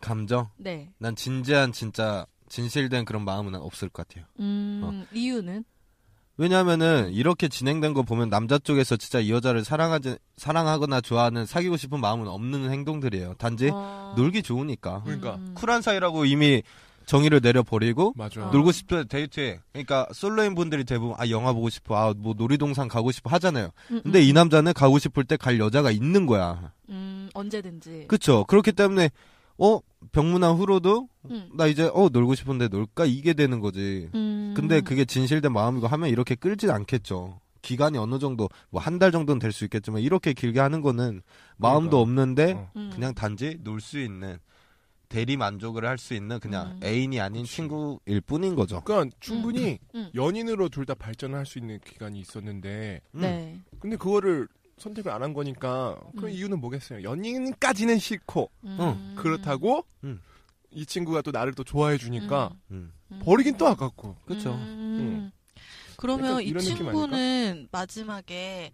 감정. 0.00 0.50
네. 0.56 0.90
난 0.98 1.14
진지한 1.14 1.72
진짜 1.72 2.26
진실된 2.48 3.04
그런 3.04 3.24
마음은 3.24 3.54
없을 3.56 3.88
것 3.88 4.08
같아요. 4.08 4.24
음, 4.40 4.80
어. 4.84 5.06
이유는? 5.12 5.64
왜냐하면은 6.38 7.10
이렇게 7.12 7.48
진행된 7.48 7.92
거 7.94 8.02
보면 8.02 8.30
남자 8.30 8.58
쪽에서 8.58 8.96
진짜 8.96 9.18
이 9.20 9.30
여자를 9.30 9.64
사랑하지 9.64 10.16
사랑하거나 10.36 11.00
좋아하는 11.00 11.44
사귀고 11.44 11.76
싶은 11.76 12.00
마음은 12.00 12.28
없는 12.28 12.70
행동들이에요. 12.70 13.34
단지 13.34 13.70
어. 13.72 14.14
놀기 14.16 14.42
좋으니까. 14.42 15.02
그러니까. 15.04 15.34
음. 15.34 15.52
쿨한 15.54 15.82
사이라고 15.82 16.24
이미 16.26 16.62
정의를 17.06 17.40
내려버리고 17.42 18.12
맞아. 18.16 18.46
어. 18.46 18.50
놀고 18.52 18.70
싶을 18.70 19.04
때 19.06 19.16
데이트해. 19.18 19.60
그러니까 19.72 20.06
솔로인 20.12 20.54
분들이 20.54 20.84
대부분 20.84 21.16
아 21.18 21.28
영화 21.28 21.52
보고 21.52 21.68
싶어, 21.70 21.96
아 21.96 22.14
뭐 22.16 22.34
놀이동산 22.36 22.86
가고 22.86 23.10
싶어 23.10 23.30
하잖아요. 23.30 23.70
음, 23.90 24.00
근데 24.04 24.20
음, 24.20 24.22
이 24.22 24.32
남자는 24.32 24.72
가고 24.74 24.98
싶을 25.00 25.24
때 25.24 25.36
갈 25.36 25.58
여자가 25.58 25.90
있는 25.90 26.26
거야. 26.26 26.72
음, 26.90 27.30
언제든지. 27.34 28.04
그쵸? 28.08 28.44
그렇기 28.44 28.72
때문에 28.72 29.10
어 29.58 29.80
병문안 30.12 30.56
후로도 30.56 31.08
음. 31.30 31.50
나 31.54 31.66
이제 31.66 31.90
어 31.92 32.08
놀고 32.12 32.34
싶은데 32.36 32.68
놀까 32.68 33.04
이게 33.06 33.34
되는 33.34 33.60
거지. 33.60 34.08
음. 34.14 34.54
근데 34.56 34.80
그게 34.80 35.04
진실된 35.04 35.52
마음이고 35.52 35.86
하면 35.86 36.08
이렇게 36.08 36.34
끌진 36.34 36.70
않겠죠. 36.70 37.40
기간이 37.60 37.98
어느 37.98 38.18
정도 38.20 38.48
뭐 38.70 38.80
한 38.80 38.98
달 38.98 39.10
정도는 39.12 39.38
될 39.40 39.52
수 39.52 39.64
있겠지만 39.64 40.00
이렇게 40.00 40.32
길게 40.32 40.60
하는 40.60 40.80
거는 40.80 41.22
마음도 41.56 41.90
그러니까. 41.90 42.00
없는데 42.00 42.52
어. 42.52 42.70
음. 42.76 42.90
그냥 42.94 43.14
단지 43.14 43.58
놀 43.62 43.80
수 43.80 43.98
있는 43.98 44.38
대리 45.08 45.36
만족을 45.36 45.84
할 45.86 45.98
수 45.98 46.14
있는 46.14 46.38
그냥 46.38 46.72
음. 46.72 46.80
애인이 46.84 47.18
아닌 47.20 47.42
그치. 47.42 47.56
친구일 47.56 48.20
뿐인 48.26 48.54
거죠. 48.54 48.80
그러니까 48.84 49.16
충분히 49.20 49.78
음. 49.94 50.08
연인으로 50.14 50.68
둘 50.68 50.86
다 50.86 50.94
발전을 50.94 51.36
할수 51.36 51.58
있는 51.58 51.80
기간이 51.84 52.20
있었는데 52.20 53.00
음. 53.16 53.20
네. 53.20 53.58
근데 53.80 53.96
그거를 53.96 54.46
선택을 54.78 55.10
안 55.12 55.22
한 55.22 55.32
거니까 55.34 55.98
그 56.18 56.26
음. 56.26 56.30
이유는 56.30 56.60
뭐겠어요? 56.60 57.02
연인까지는 57.02 57.98
싫고 57.98 58.50
음. 58.64 59.14
그렇다고 59.16 59.84
음. 60.04 60.20
이 60.70 60.84
친구가 60.86 61.22
또 61.22 61.30
나를 61.30 61.54
또 61.54 61.64
좋아해 61.64 61.98
주니까 61.98 62.50
음. 62.70 62.92
음. 63.10 63.20
버리긴 63.24 63.56
또 63.56 63.66
아깝고. 63.66 64.16
그쵸. 64.26 64.52
음. 64.54 65.30
그러면 65.96 66.40
이 66.42 66.56
친구는 66.58 67.68
마지막에 67.72 68.70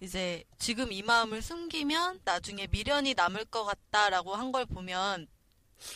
이제 0.00 0.44
지금 0.58 0.92
이 0.92 1.02
마음을 1.02 1.40
숨기면 1.40 2.20
나중에 2.24 2.66
미련이 2.70 3.14
남을 3.14 3.46
것 3.46 3.64
같다라고 3.64 4.34
한 4.34 4.52
걸 4.52 4.66
보면 4.66 5.26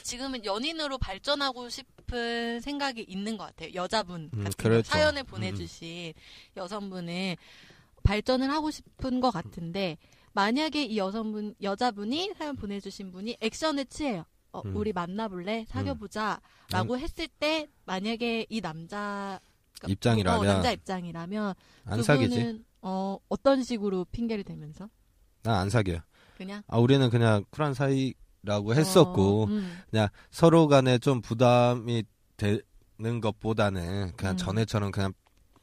지금은 0.02 0.44
연인으로 0.44 0.98
발전하고 0.98 1.68
싶은 1.68 2.60
생각이 2.60 3.02
있는 3.08 3.36
것 3.36 3.44
같아요. 3.46 3.70
여자분 3.74 4.30
음, 4.34 4.44
같은 4.44 4.52
그렇죠. 4.56 4.90
사연을 4.90 5.24
보내주신 5.24 6.12
여성분은 6.56 7.36
발전을 8.02 8.50
하고 8.50 8.70
싶은 8.70 9.20
것 9.20 9.30
같은데 9.30 9.96
만약에 10.32 10.84
이 10.84 10.96
여성분 10.98 11.54
여자분이 11.62 12.32
사연 12.36 12.56
보내주신 12.56 13.10
분이 13.10 13.36
액션을 13.40 13.86
취해요. 13.86 14.24
어, 14.52 14.62
음. 14.64 14.76
우리 14.76 14.92
만나볼래? 14.92 15.64
사귀어보자라고 15.68 16.98
했을 16.98 17.28
때 17.28 17.68
만약에 17.84 18.46
이 18.48 18.60
남자 18.60 19.38
입장이라면 19.86 20.40
어, 20.40 20.44
남자 20.52 20.72
입장이라면 20.72 21.54
안 21.84 22.02
사귀지. 22.02 22.64
어, 22.82 23.18
어떤 23.28 23.62
식으로 23.62 24.06
핑계를 24.10 24.44
대면서 24.44 24.88
난 25.42 25.54
안 25.60 25.70
사귀어요. 25.70 26.00
그냥 26.36 26.62
아 26.68 26.78
우리는 26.78 27.08
그냥 27.10 27.44
쿨한 27.50 27.74
사이라고 27.74 28.74
했었고 28.74 29.42
어, 29.42 29.44
음, 29.46 29.78
그냥 29.90 30.08
서로 30.30 30.66
간에 30.68 30.98
좀 30.98 31.20
부담이 31.20 32.04
되는 32.36 33.20
것보다는 33.20 34.12
그냥 34.16 34.34
음. 34.34 34.36
전에처럼 34.36 34.90
그냥 34.90 35.12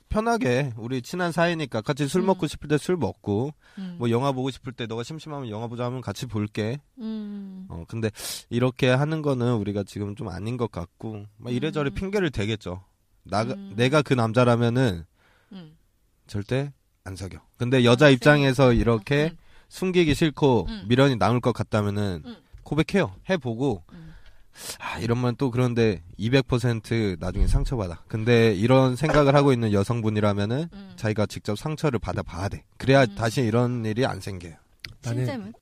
편하게 0.09 0.71
우리 0.77 1.01
친한 1.01 1.31
사이니까 1.31 1.81
같이 1.81 2.07
술 2.07 2.21
음. 2.21 2.27
먹고 2.27 2.47
싶을 2.47 2.67
때 2.69 2.77
술 2.77 2.95
먹고 2.97 3.53
음, 3.77 3.95
뭐 3.99 4.09
영화 4.09 4.31
보고 4.31 4.49
싶을 4.49 4.71
때 4.73 4.85
너가 4.87 5.03
심심하면 5.03 5.49
영화 5.49 5.67
보자 5.67 5.85
하면 5.85 6.01
같이 6.01 6.25
볼게. 6.25 6.79
음, 6.99 7.65
어 7.69 7.83
근데 7.87 8.09
이렇게 8.49 8.89
하는 8.89 9.21
거는 9.21 9.55
우리가 9.55 9.83
지금 9.83 10.15
좀 10.15 10.29
아닌 10.29 10.57
것 10.57 10.71
같고 10.71 11.25
막 11.37 11.53
이래저래 11.53 11.89
음. 11.89 11.93
핑계를 11.93 12.31
대겠죠. 12.31 12.83
나 13.23 13.43
음. 13.43 13.73
내가 13.75 14.01
그 14.01 14.13
남자라면은 14.13 15.05
음. 15.51 15.77
절대 16.27 16.71
안 17.03 17.15
사겨. 17.15 17.39
근데 17.57 17.83
여자 17.83 18.07
아, 18.07 18.09
입장에서 18.09 18.69
음, 18.71 18.75
이렇게 18.75 19.31
음, 19.33 19.37
숨기기 19.69 20.13
싫고 20.13 20.67
음. 20.69 20.85
미련이 20.87 21.15
남을 21.17 21.41
것 21.41 21.51
같다면은 21.53 22.21
음. 22.25 22.35
고백해요. 22.63 23.15
해보고 23.29 23.83
음. 23.93 24.06
아 24.79 24.99
이러면 24.99 25.35
또 25.37 25.51
그런데 25.51 26.01
200% 26.19 27.19
나중에 27.19 27.47
상처받아. 27.47 28.03
근데 28.07 28.53
이런 28.53 28.95
생각을 28.95 29.35
하고 29.35 29.53
있는 29.53 29.71
여성분이라면은 29.73 30.69
음. 30.73 30.93
자기가 30.95 31.25
직접 31.27 31.57
상처를 31.57 31.99
받아봐야 31.99 32.49
돼. 32.49 32.63
그래야 32.77 33.03
음. 33.03 33.15
다시 33.15 33.41
이런 33.41 33.85
일이 33.85 34.05
안 34.05 34.19
생겨요. 34.19 34.55
나는- 35.03 35.53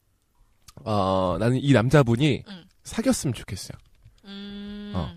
어, 0.84 1.38
나는 1.40 1.58
이 1.58 1.72
남자분이 1.74 2.44
음. 2.48 2.64
사귀었으면 2.84 3.34
좋겠어요. 3.34 3.78
음, 4.26 4.92
어. 4.96 5.12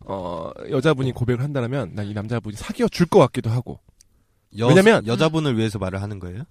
어, 0.00 0.50
여자분이 0.70 1.12
고백을 1.12 1.42
한다면 1.42 1.92
난 1.94 2.06
이 2.08 2.14
남자분이 2.14 2.56
사귀어 2.56 2.88
줄 2.88 3.06
것 3.06 3.18
같기도 3.20 3.50
하고. 3.50 3.80
여, 4.58 4.66
왜냐면- 4.68 5.06
여자분을 5.06 5.56
위해서 5.58 5.78
말을 5.78 6.00
하는 6.02 6.18
거예요? 6.18 6.44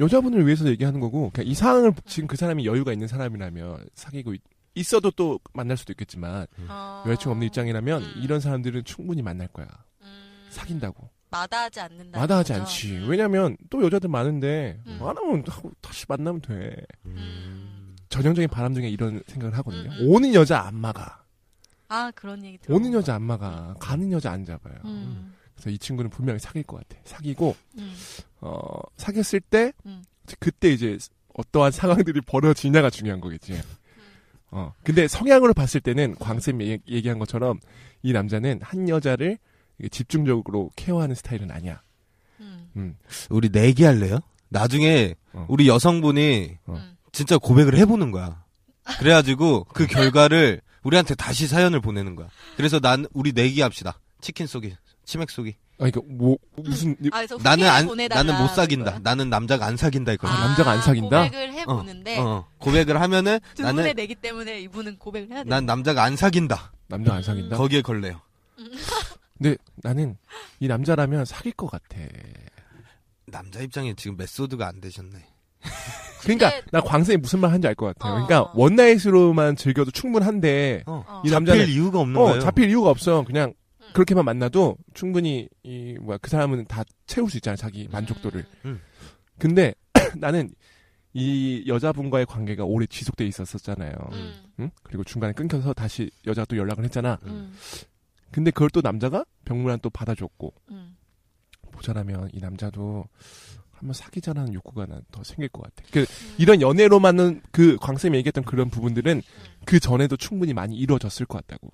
여자분을 0.00 0.46
위해서 0.46 0.64
얘기하는 0.68 1.00
거고, 1.00 1.30
그냥 1.34 1.50
이 1.50 1.54
상황을 1.56 1.92
지금 2.06 2.28
그 2.28 2.36
사람이 2.36 2.64
여유가 2.66 2.92
있는 2.92 3.08
사람이라면 3.08 3.88
사귀고 3.96 4.32
있, 4.34 4.40
있어도 4.78 5.10
또 5.10 5.40
만날 5.52 5.76
수도 5.76 5.92
있겠지만 5.92 6.46
어. 6.68 7.02
여자친구 7.06 7.30
없는 7.32 7.46
입장이라면 7.48 8.02
음. 8.02 8.12
이런 8.22 8.40
사람들은 8.40 8.84
충분히 8.84 9.22
만날 9.22 9.48
거야. 9.48 9.66
음. 10.02 10.46
사귄다고. 10.50 11.10
마다하지 11.30 11.80
않는다. 11.80 12.18
마다하지 12.18 12.52
않지. 12.54 13.04
왜냐면 13.06 13.56
또 13.68 13.84
여자들 13.84 14.08
많은데 14.08 14.80
음. 14.86 14.98
안 15.02 15.16
하면 15.16 15.44
다시 15.80 16.06
만나면 16.08 16.40
돼. 16.40 16.76
음. 17.06 17.94
전형적인 18.08 18.48
바람 18.48 18.74
중에 18.74 18.88
이런 18.88 19.22
생각을 19.26 19.56
하거든요. 19.58 19.90
음, 19.90 19.96
음. 20.00 20.10
오는 20.10 20.32
여자 20.32 20.62
안 20.62 20.74
막아. 20.76 21.22
아 21.88 22.10
그런 22.14 22.42
얘기 22.44 22.56
들어. 22.58 22.74
오는 22.74 22.92
여자 22.94 23.14
안 23.14 23.22
막아. 23.22 23.74
가는 23.78 24.10
여자 24.12 24.32
안 24.32 24.44
잡아요. 24.44 24.76
음. 24.86 25.34
그래서 25.54 25.70
이 25.70 25.78
친구는 25.78 26.10
분명히 26.10 26.38
사귈 26.38 26.62
것 26.62 26.76
같아. 26.78 27.00
사귀고 27.04 27.54
음. 27.78 27.94
어 28.40 28.80
사귀었을 28.96 29.40
때 29.40 29.72
음. 29.84 30.02
그때 30.38 30.70
이제 30.70 30.96
어떠한 31.34 31.72
상황들이 31.72 32.22
벌어지냐가 32.22 32.88
중요한 32.90 33.20
거겠지. 33.20 33.60
어 34.50 34.72
근데 34.82 35.06
성향으로 35.08 35.52
봤을 35.54 35.80
때는 35.80 36.14
광쌤 36.18 36.62
얘- 36.62 36.78
얘기한 36.88 37.18
것처럼 37.18 37.60
이 38.02 38.12
남자는 38.12 38.60
한 38.62 38.88
여자를 38.88 39.38
집중적으로 39.90 40.70
케어하는 40.76 41.14
스타일은 41.14 41.50
아니야. 41.50 41.82
음. 42.40 42.68
음. 42.76 42.96
우리 43.30 43.48
내기할래요? 43.50 44.20
나중에 44.48 45.14
어. 45.32 45.46
우리 45.48 45.68
여성분이 45.68 46.58
어. 46.66 46.74
음. 46.74 46.96
진짜 47.12 47.36
고백을 47.38 47.76
해보는 47.78 48.10
거야. 48.10 48.44
그래가지고 48.98 49.64
그 49.64 49.86
결과를 49.86 50.60
우리한테 50.82 51.14
다시 51.14 51.46
사연을 51.46 51.80
보내는 51.80 52.14
거야. 52.16 52.28
그래서 52.56 52.80
난 52.80 53.06
우리 53.12 53.32
내기 53.32 53.60
합시다. 53.60 53.98
치킨 54.20 54.46
쏘기, 54.46 54.74
치맥 55.08 55.30
쏘기. 55.30 55.54
아 55.80 55.88
그러니까 55.88 56.00
뭐 56.06 56.36
무슨 56.56 56.92
아, 57.12 57.16
그래서 57.18 57.38
나는 57.42 57.66
안, 57.66 57.86
보내달라 57.86 58.22
나는 58.22 58.42
못 58.42 58.48
사귄다. 58.50 58.98
나는 59.02 59.30
남자가 59.30 59.64
안 59.64 59.76
사귄다 59.78 60.12
이거. 60.12 60.28
아, 60.28 60.46
남자가 60.48 60.72
안 60.72 60.82
사귄다? 60.82 61.24
고백을 61.24 61.52
해 61.54 61.64
보는데 61.64 62.18
어, 62.18 62.46
고백을 62.58 63.00
하면은 63.00 63.38
두 63.54 63.62
분의 63.62 63.74
나는 63.74 63.94
내기 63.96 64.14
때문에 64.16 64.60
이분은 64.60 64.98
고백을 64.98 65.30
해야 65.30 65.44
돼. 65.44 65.48
난 65.48 65.64
남자가 65.64 66.02
안 66.04 66.14
사귄다. 66.14 66.72
남자 66.88 67.14
안 67.14 67.22
사귄다. 67.22 67.56
거기에 67.56 67.80
걸래요. 67.80 68.20
근데 69.38 69.56
나는 69.76 70.16
이 70.60 70.68
남자라면 70.68 71.24
사귈 71.24 71.52
것 71.52 71.70
같아. 71.70 71.96
남자 73.26 73.60
입장에 73.60 73.94
지금 73.94 74.16
메소드가 74.18 74.66
안 74.66 74.80
되셨네. 74.80 75.10
그러니까 76.22 76.50
근데- 76.50 76.66
나 76.72 76.80
광생이 76.80 77.16
무슨 77.18 77.38
말 77.40 77.50
하는지 77.50 77.66
알 77.68 77.74
것 77.74 77.86
같아요. 77.86 78.12
어. 78.22 78.26
그러니까 78.26 78.50
원나잇으로만 78.54 79.56
즐겨도 79.56 79.90
충분한데 79.92 80.82
어. 80.86 81.04
어. 81.06 81.22
이 81.24 81.30
남자는- 81.30 81.46
잡힐 81.46 81.68
이유가 81.70 82.00
없는 82.00 82.20
어, 82.20 82.24
거예요. 82.26 82.40
잡힐 82.40 82.68
이유가 82.68 82.90
없어. 82.90 83.22
그냥 83.24 83.50
음. 83.50 83.54
그렇게만 83.92 84.24
만나도 84.24 84.76
충분히 84.94 85.48
이 85.62 85.96
뭐야 86.00 86.18
그 86.18 86.30
사람은 86.30 86.66
다 86.66 86.84
채울 87.06 87.30
수 87.30 87.36
있잖아 87.38 87.56
자기 87.56 87.88
만족도를. 87.90 88.44
음. 88.64 88.80
근데 89.38 89.74
나는 90.18 90.50
이 91.14 91.64
여자분과의 91.66 92.26
관계가 92.26 92.64
오래 92.64 92.86
지속돼 92.86 93.26
있었었잖아요. 93.26 93.92
음. 94.12 94.34
응? 94.60 94.70
그리고 94.82 95.04
중간에 95.04 95.32
끊겨서 95.32 95.72
다시 95.72 96.10
여자가 96.26 96.44
또 96.46 96.56
연락을 96.56 96.84
했잖아. 96.84 97.18
음. 97.24 97.52
근데 98.30 98.50
그걸 98.50 98.70
또 98.70 98.80
남자가 98.82 99.24
병문안 99.44 99.80
또 99.80 99.88
받아줬고 99.90 100.52
음. 100.70 100.96
모자라면 101.72 102.28
이 102.32 102.40
남자도 102.40 103.04
한번 103.72 103.94
사귀자라는 103.94 104.54
욕구가 104.54 104.86
난 104.86 105.02
더 105.12 105.22
생길 105.22 105.48
것 105.48 105.62
같아. 105.62 105.88
그 105.92 106.04
이런 106.36 106.60
연애로만은 106.60 107.42
그 107.52 107.76
광쌤이 107.80 108.16
얘기했던 108.18 108.44
그런 108.44 108.68
부분들은 108.70 109.22
그 109.64 109.78
전에도 109.80 110.16
충분히 110.16 110.52
많이 110.52 110.76
이루어졌을 110.76 111.26
것 111.26 111.38
같다고. 111.46 111.70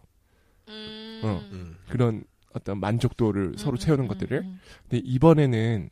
음. 0.69 1.04
어. 1.25 1.43
음. 1.53 1.77
그런 1.89 2.25
어떤 2.53 2.79
만족도를 2.79 3.55
서로 3.59 3.77
음, 3.77 3.79
채우는 3.79 4.05
음, 4.05 4.09
것들을. 4.09 4.39
음, 4.39 4.61
근데 4.83 5.03
이번에는 5.05 5.89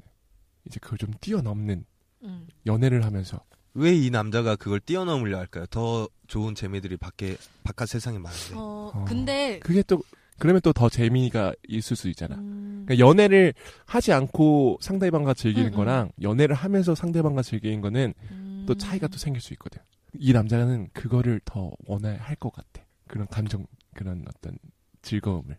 이제 0.67 0.79
그걸 0.81 0.99
좀 0.99 1.11
뛰어넘는 1.21 1.85
음. 2.25 2.47
연애를 2.67 3.05
하면서 3.05 3.41
왜이 3.75 4.11
남자가 4.11 4.57
그걸 4.57 4.81
뛰어넘으려 4.81 5.39
할까요? 5.39 5.67
더 5.71 6.09
좋은 6.27 6.55
재미들이 6.55 6.97
밖에 6.97 7.37
바깥 7.65 7.89
세상에 7.89 8.19
많은데. 8.19 8.55
어, 8.55 8.93
어. 8.95 9.05
근데 9.07 9.59
그게 9.61 9.83
또 9.83 10.03
그러면 10.39 10.61
또 10.61 10.73
더 10.73 10.89
재미가 10.89 11.55
있을 11.69 11.97
수 11.97 12.09
있잖아. 12.09 12.37
음. 12.37 12.85
그러니까 12.87 13.07
연애를 13.07 13.55
하지 13.87 14.13
않고 14.13 14.79
상대방과 14.81 15.35
즐기는 15.35 15.69
음, 15.69 15.73
음. 15.73 15.77
거랑 15.77 16.11
연애를 16.21 16.55
하면서 16.55 16.95
상대방과 16.95 17.43
즐기는 17.43 17.81
거는 17.81 18.15
음. 18.31 18.65
또 18.67 18.75
차이가 18.75 19.09
또 19.09 19.19
생길 19.19 19.41
수 19.41 19.53
있거든. 19.55 19.81
이 20.19 20.33
남자는 20.33 20.89
그거를 20.93 21.41
더 21.45 21.71
원할 21.87 22.35
것 22.37 22.53
같아. 22.53 22.85
그런 23.09 23.27
감정, 23.29 23.67
그런 23.95 24.25
어떤 24.29 24.59
즐거움을. 25.03 25.59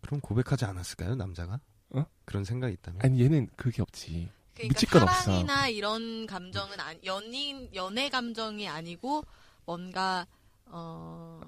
그럼 0.00 0.20
고백하지 0.20 0.64
않았을까요, 0.64 1.14
남자가? 1.16 1.60
어? 1.90 2.04
그런 2.24 2.44
생각이 2.44 2.74
있다면? 2.74 3.00
아니 3.02 3.20
얘는 3.22 3.48
그게 3.56 3.82
없지. 3.82 4.28
그러니까 4.54 4.72
미칠 4.74 4.88
건 4.88 5.02
없어. 5.02 5.14
사랑이나 5.22 5.68
이런 5.68 6.26
감정은 6.26 6.80
아니, 6.80 6.98
연인 7.04 7.68
연애 7.74 8.08
감정이 8.08 8.68
아니고 8.68 9.24
뭔가 9.64 10.26
어 10.66 11.40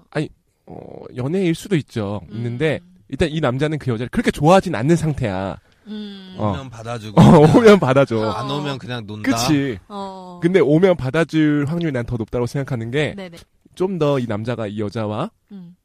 어, 0.65 1.03
연애일 1.15 1.55
수도 1.55 1.75
있죠. 1.77 2.21
음, 2.29 2.35
있는데 2.35 2.79
일단 3.07 3.29
이 3.29 3.39
남자는 3.41 3.79
그 3.79 3.89
여자를 3.91 4.09
그렇게 4.09 4.29
좋아하진 4.29 4.75
않는 4.75 4.95
상태야. 4.95 5.57
음. 5.87 6.35
어. 6.37 6.51
오면 6.51 6.69
받아주고. 6.69 7.19
어, 7.19 7.39
오면 7.57 7.79
받아줘. 7.79 8.29
안 8.29 8.51
오면 8.51 8.77
그냥 8.77 9.07
논다. 9.07 9.31
그치. 9.31 9.79
어. 9.87 10.39
근데 10.43 10.59
오면 10.59 10.97
받아줄 10.97 11.65
확률이 11.67 11.91
난 11.91 12.05
더 12.05 12.17
높다고 12.17 12.45
생각하는 12.45 12.91
게. 12.91 13.15
좀 13.75 13.97
더 13.97 14.19
이 14.19 14.27
남자가 14.27 14.67
이 14.67 14.79
여자와 14.79 15.31
음. 15.51 15.75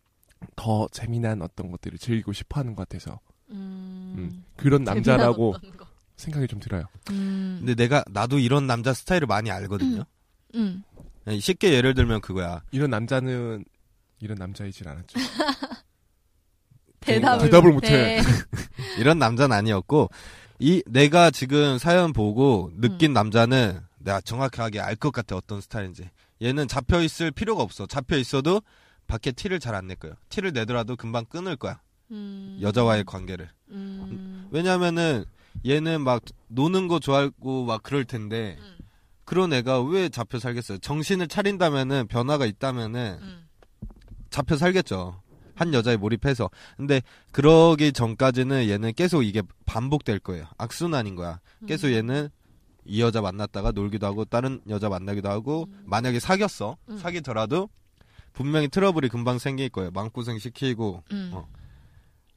더 0.56 0.88
재미난 0.92 1.42
어떤 1.42 1.70
것들을 1.70 1.98
즐기고 1.98 2.32
싶어 2.32 2.60
하는 2.60 2.74
것 2.74 2.88
같아서 2.88 3.20
음. 3.50 4.14
음, 4.18 4.44
그런 4.56 4.84
남자라고. 4.84 5.54
생각이 6.16 6.46
좀 6.46 6.60
들어요. 6.60 6.84
음. 7.10 7.56
근데 7.58 7.74
내가 7.74 8.04
나도 8.08 8.38
이런 8.38 8.66
남자 8.68 8.94
스타일을 8.94 9.26
많이 9.26 9.50
알거든요. 9.50 10.04
음. 10.54 10.84
아니, 11.24 11.40
쉽게 11.40 11.72
예를 11.74 11.94
들면 11.94 12.20
그거야. 12.20 12.62
이런 12.70 12.90
남자는 12.90 13.64
이런 14.20 14.38
남자이진 14.38 14.86
않았죠. 14.86 15.18
대답을, 17.00 17.46
대답을 17.46 17.72
못해. 17.72 18.20
이런 18.98 19.18
남자는 19.18 19.54
아니었고 19.56 20.08
이 20.58 20.82
내가 20.86 21.30
지금 21.30 21.78
사연 21.78 22.12
보고 22.12 22.70
느낀 22.76 23.12
남자는 23.12 23.80
내가 23.98 24.20
정확하게 24.20 24.80
알 24.80 24.96
것 24.96 25.12
같아 25.12 25.36
어떤 25.36 25.60
스타일인지. 25.60 26.08
얘는 26.42 26.68
잡혀 26.68 27.02
있을 27.02 27.30
필요가 27.30 27.62
없어. 27.62 27.86
잡혀 27.86 28.16
있어도 28.16 28.62
밖에 29.06 29.32
티를 29.32 29.60
잘 29.60 29.74
안 29.74 29.86
낼 29.86 29.96
거야. 29.96 30.12
티를 30.28 30.52
내더라도 30.52 30.96
금방 30.96 31.24
끊을 31.26 31.56
거야. 31.56 31.80
음. 32.10 32.58
여자와의 32.60 33.04
관계를. 33.04 33.48
음. 33.70 34.48
왜냐면은 34.50 35.24
얘는 35.66 36.02
막 36.02 36.22
노는 36.48 36.88
거 36.88 36.98
좋아하고 36.98 37.64
막 37.64 37.82
그럴 37.82 38.04
텐데 38.04 38.56
음. 38.60 38.76
그런 39.24 39.52
애가 39.52 39.82
왜 39.82 40.08
잡혀 40.08 40.38
살겠어요? 40.38 40.78
정신을 40.78 41.28
차린다면은 41.28 42.08
변화가 42.08 42.46
있다면은 42.46 43.18
음. 43.22 43.46
잡혀 44.30 44.56
살겠죠. 44.56 45.20
한 45.54 45.72
여자에 45.72 45.96
몰입해서. 45.96 46.50
근데 46.76 47.00
그러기 47.32 47.92
전까지는 47.92 48.68
얘는 48.68 48.92
계속 48.94 49.22
이게 49.22 49.42
반복될 49.66 50.18
거예요. 50.18 50.46
악순환인 50.58 51.14
거야. 51.14 51.40
계속 51.66 51.86
음. 51.88 51.92
얘는 51.92 52.28
이 52.86 53.00
여자 53.00 53.20
만났다가 53.22 53.70
놀기도 53.70 54.06
하고 54.06 54.24
다른 54.24 54.60
여자 54.68 54.88
만나기도 54.88 55.30
하고 55.30 55.68
만약에 55.84 56.18
사귀었어. 56.20 56.76
음. 56.90 56.98
사귀더라도 56.98 57.70
분명히 58.34 58.68
트러블이 58.68 59.08
금방 59.08 59.38
생길 59.38 59.70
거예요. 59.70 59.90
마음고생 59.92 60.38
시키고 60.38 61.02
음. 61.12 61.30
어. 61.32 61.48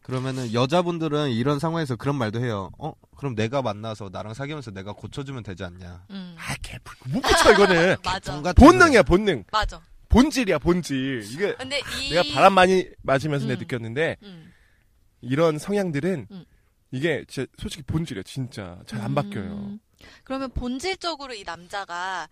그러면은 0.04 0.54
여자분들은 0.54 1.32
이런 1.32 1.60
상황에서 1.60 1.98
그런 1.98 2.16
말도 2.16 2.40
해요. 2.40 2.72
어? 2.78 2.94
그럼 3.18 3.36
내가 3.36 3.62
만나서 3.62 4.08
나랑 4.10 4.34
사귀면서 4.34 4.72
내가 4.72 4.94
고쳐주면 4.94 5.44
되지 5.44 5.66
않냐. 5.66 6.06
음. 6.12 6.34
아, 6.40 6.56
개, 6.62 6.78
못 7.08 7.20
붙여, 7.20 7.52
이거는. 7.52 7.98
맞아. 8.06 8.54
본능이야, 8.54 9.04
본능. 9.04 9.44
맞아. 9.52 9.82
본질이야, 10.08 10.60
본질. 10.60 11.24
이게 11.30 11.54
근데 11.56 11.82
이 12.02 12.12
내가 12.12 12.24
바람 12.34 12.54
많이 12.54 12.88
맞으면서 13.02 13.48
내가 13.48 13.60
음. 13.60 13.64
느꼈는데, 13.64 14.16
음. 14.24 14.54
이런 15.20 15.58
성향들은 15.58 16.28
음. 16.32 16.46
이게 16.92 17.26
진짜 17.28 17.52
솔직히 17.58 17.84
본질이야, 17.84 18.24
진짜. 18.24 18.80
잘안 18.86 19.12
음. 19.12 19.16
바뀌어요. 19.16 19.78
그러면 20.24 20.52
본질적으로 20.52 21.34
이 21.34 21.44
남자가 21.44 22.30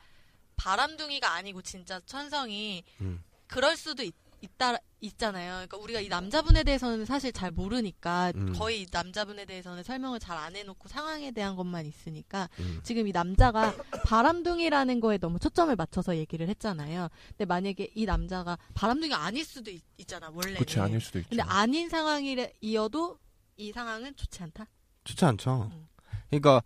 바람둥이가 0.55 1.33
아니고 1.33 1.61
진짜 1.61 1.99
천성이 2.05 2.85
음. 3.01 3.21
그럴 3.47 3.75
수도 3.77 4.03
있, 4.03 4.13
다 4.57 4.75
있잖아요. 5.01 5.53
그러니까 5.53 5.77
우리가 5.77 5.99
이 6.01 6.07
남자분에 6.07 6.63
대해서는 6.63 7.05
사실 7.05 7.31
잘 7.31 7.49
모르니까 7.51 8.31
음. 8.35 8.53
거의 8.53 8.81
이 8.81 8.87
남자분에 8.91 9.45
대해서는 9.45 9.81
설명을 9.83 10.19
잘 10.19 10.35
안 10.37 10.55
해놓고 10.55 10.87
상황에 10.87 11.31
대한 11.31 11.55
것만 11.55 11.85
있으니까 11.85 12.49
음. 12.59 12.79
지금 12.83 13.07
이 13.07 13.11
남자가 13.11 13.73
바람둥이라는 14.05 14.99
거에 14.99 15.17
너무 15.17 15.39
초점을 15.39 15.75
맞춰서 15.75 16.15
얘기를 16.17 16.47
했잖아요. 16.49 17.07
근데 17.29 17.45
만약에 17.45 17.89
이 17.95 18.05
남자가 18.05 18.57
바람둥이가 18.75 19.17
아닐 19.23 19.43
수도 19.45 19.71
있, 19.71 19.81
잖아 20.07 20.29
원래는. 20.29 20.55
그렇지, 20.55 20.79
아닐 20.79 21.01
수도 21.01 21.19
있죠. 21.19 21.29
근데 21.29 21.43
아닌 21.43 21.89
상황이어도 21.89 23.17
이 23.57 23.71
상황은 23.71 24.15
좋지 24.15 24.43
않다. 24.43 24.67
좋지 25.05 25.25
않죠. 25.25 25.71
음. 25.73 25.87
그러니까 26.29 26.61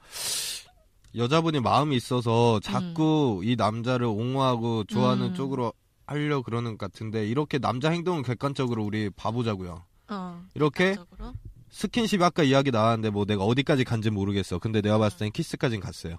여자분이 1.16 1.60
마음이 1.62 1.96
있어서 1.96 2.60
자꾸 2.62 3.42
이 3.44 3.56
남자를 3.56 4.08
옹호하고 4.08 4.84
좋아하는 4.86 5.28
음. 5.28 5.36
쪽으로 5.36 5.74
하려 6.10 6.42
그러는 6.42 6.78
것 6.78 6.92
같은데 6.92 7.26
이렇게 7.28 7.60
남자 7.60 7.90
행동은 7.92 8.24
객관적으로 8.24 8.84
우리 8.84 9.10
봐보자고요. 9.12 9.86
어. 10.10 10.46
이렇게 10.56 10.96
적으로. 10.96 11.34
스킨십 11.70 12.22
아까 12.24 12.42
이야기 12.42 12.72
나왔는데 12.72 13.12
뭐 13.12 13.26
내가 13.26 13.44
어디까지 13.44 13.84
간지 13.84 14.10
모르겠어. 14.10 14.58
근데 14.58 14.82
내가 14.82 14.98
봤을 14.98 15.20
땐 15.20 15.32
키스까진 15.32 15.80
갔어요. 15.80 16.18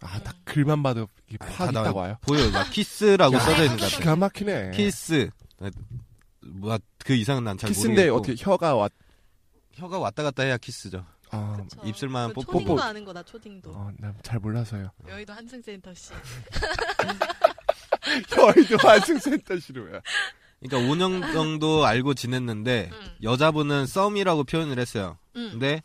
아, 0.00 0.20
딱 0.20 0.36
글만 0.44 0.82
봐도 0.82 1.08
이게 1.28 1.38
아니, 1.40 1.56
파악이 1.56 1.74
다딱 1.74 1.92
나와요. 1.92 1.96
와요. 1.96 2.16
보여요. 2.20 2.50
막 2.52 2.70
키스라고 2.70 3.34
야, 3.34 3.40
써져 3.40 3.64
있는 3.64 3.78
것 3.78 3.84
같아. 3.84 3.96
기가 3.98 4.16
막히네. 4.16 4.70
키스. 4.72 5.28
뭐야 6.46 6.78
그 7.04 7.14
이상은 7.14 7.42
난잘 7.44 7.70
키스인데 7.70 8.10
모르겠고. 8.10 8.16
어떻게 8.32 8.50
혀가 8.50 8.76
왔, 8.76 8.92
혀가 9.72 9.98
왔다 9.98 10.22
갔다 10.22 10.42
해야 10.44 10.56
키스죠. 10.56 11.04
아, 11.30 11.56
그쵸. 11.56 11.80
입술만 11.84 12.28
그 12.28 12.34
뽀뽀. 12.34 12.52
초딩도 12.52 12.74
뽀뽀. 12.76 12.82
아는 12.82 13.04
거다 13.04 13.22
초딩도. 13.24 13.70
어, 13.72 13.90
난잘 13.98 14.38
몰라서요. 14.38 14.90
여의도 15.08 15.32
환승센터 15.32 15.92
씨. 15.94 16.12
여의도 18.36 18.76
환승센터 18.78 19.58
싫어요. 19.58 20.00
그러니까 20.60 20.92
5년 20.92 21.32
정도 21.32 21.84
알고 21.84 22.14
지냈는데 22.14 22.90
음. 22.92 23.16
여자분은 23.22 23.86
썸이라고 23.86 24.44
표현을 24.44 24.78
했어요. 24.78 25.18
음. 25.36 25.50
근데 25.52 25.82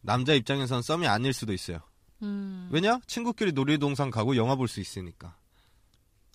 남자 0.00 0.34
입장에선 0.34 0.82
썸이 0.82 1.06
아닐 1.06 1.32
수도 1.32 1.52
있어요. 1.52 1.80
음. 2.22 2.68
왜냐? 2.70 3.00
친구끼리 3.06 3.52
놀이동산 3.52 4.10
가고 4.10 4.36
영화 4.36 4.54
볼 4.56 4.68
수 4.68 4.80
있으니까. 4.80 5.36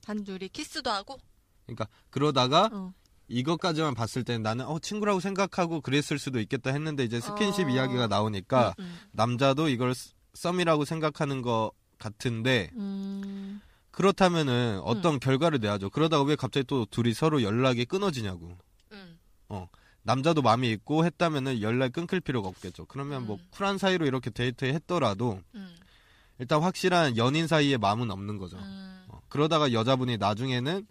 단둘이 0.05 0.49
키스도 0.49 0.89
하고. 0.89 1.17
그러니까 1.65 1.87
그러다가 2.09 2.69
어. 2.73 2.93
이것까지만 3.29 3.93
봤을 3.93 4.23
땐 4.23 4.41
나는 4.41 4.65
어 4.65 4.79
친구라고 4.79 5.19
생각하고 5.21 5.79
그랬을 5.81 6.19
수도 6.19 6.39
있겠다 6.41 6.71
했는데 6.71 7.03
이제 7.05 7.19
스킨십 7.21 7.67
어. 7.67 7.69
이야기가 7.69 8.07
나오니까 8.07 8.75
음, 8.79 8.99
남자도 9.13 9.69
이걸 9.69 9.95
스- 9.95 10.13
썸이라고 10.33 10.83
생각하는 10.83 11.41
것 11.41 11.71
같은데 11.99 12.69
음. 12.75 13.61
그렇다면은 13.93 14.81
어떤 14.83 15.19
결과를 15.19 15.59
내야죠. 15.59 15.89
그러다가 15.89 16.23
왜 16.23 16.35
갑자기 16.35 16.65
또 16.67 16.85
둘이 16.85 17.13
서로 17.13 17.41
연락이 17.41 17.85
끊어지냐고. 17.85 18.57
음. 18.91 19.19
남자도 20.03 20.41
마음이 20.41 20.69
있고 20.71 21.05
했다면은 21.05 21.61
연락 21.61 21.93
끊길 21.93 22.19
필요가 22.19 22.49
없겠죠. 22.49 22.85
그러면 22.85 23.25
뭐 23.25 23.37
음. 23.37 23.47
쿨한 23.51 23.77
사이로 23.77 24.05
이렇게 24.05 24.29
데이트 24.29 24.65
했더라도 24.65 25.41
음. 25.55 25.75
일단 26.39 26.61
확실한 26.61 27.17
연인 27.17 27.47
사이에 27.47 27.77
마음은 27.77 28.11
없는 28.11 28.37
거죠. 28.37 28.57
음. 28.57 29.05
어, 29.07 29.21
그러다가 29.29 29.71
여자분이 29.71 30.17
나중에는 30.17 30.85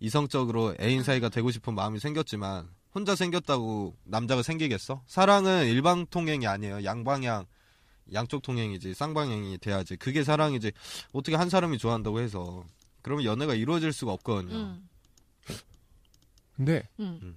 이성적으로 0.00 0.74
애인 0.80 1.00
음. 1.00 1.04
사이가 1.04 1.28
되고 1.28 1.50
싶은 1.50 1.74
마음이 1.74 2.00
생겼지만 2.00 2.68
혼자 2.92 3.14
생겼다고 3.14 3.94
남자가 4.04 4.42
생기겠어? 4.42 5.02
사랑은 5.06 5.66
일방 5.66 6.06
통행이 6.06 6.46
아니에요. 6.46 6.84
양방향 6.84 7.46
양쪽 8.12 8.42
통행이지 8.42 8.94
쌍방향이 8.94 9.58
돼야지. 9.58 9.96
그게 9.96 10.24
사랑이지. 10.24 10.72
어떻게 11.12 11.36
한 11.36 11.48
사람이 11.48 11.78
좋아한다고 11.78 12.20
해서 12.20 12.64
그러면 13.02 13.24
연애가 13.24 13.54
이루어질 13.54 13.92
수가 13.92 14.12
없거든요. 14.12 14.54
음. 14.54 14.88
근데 16.56 16.88
음. 17.00 17.36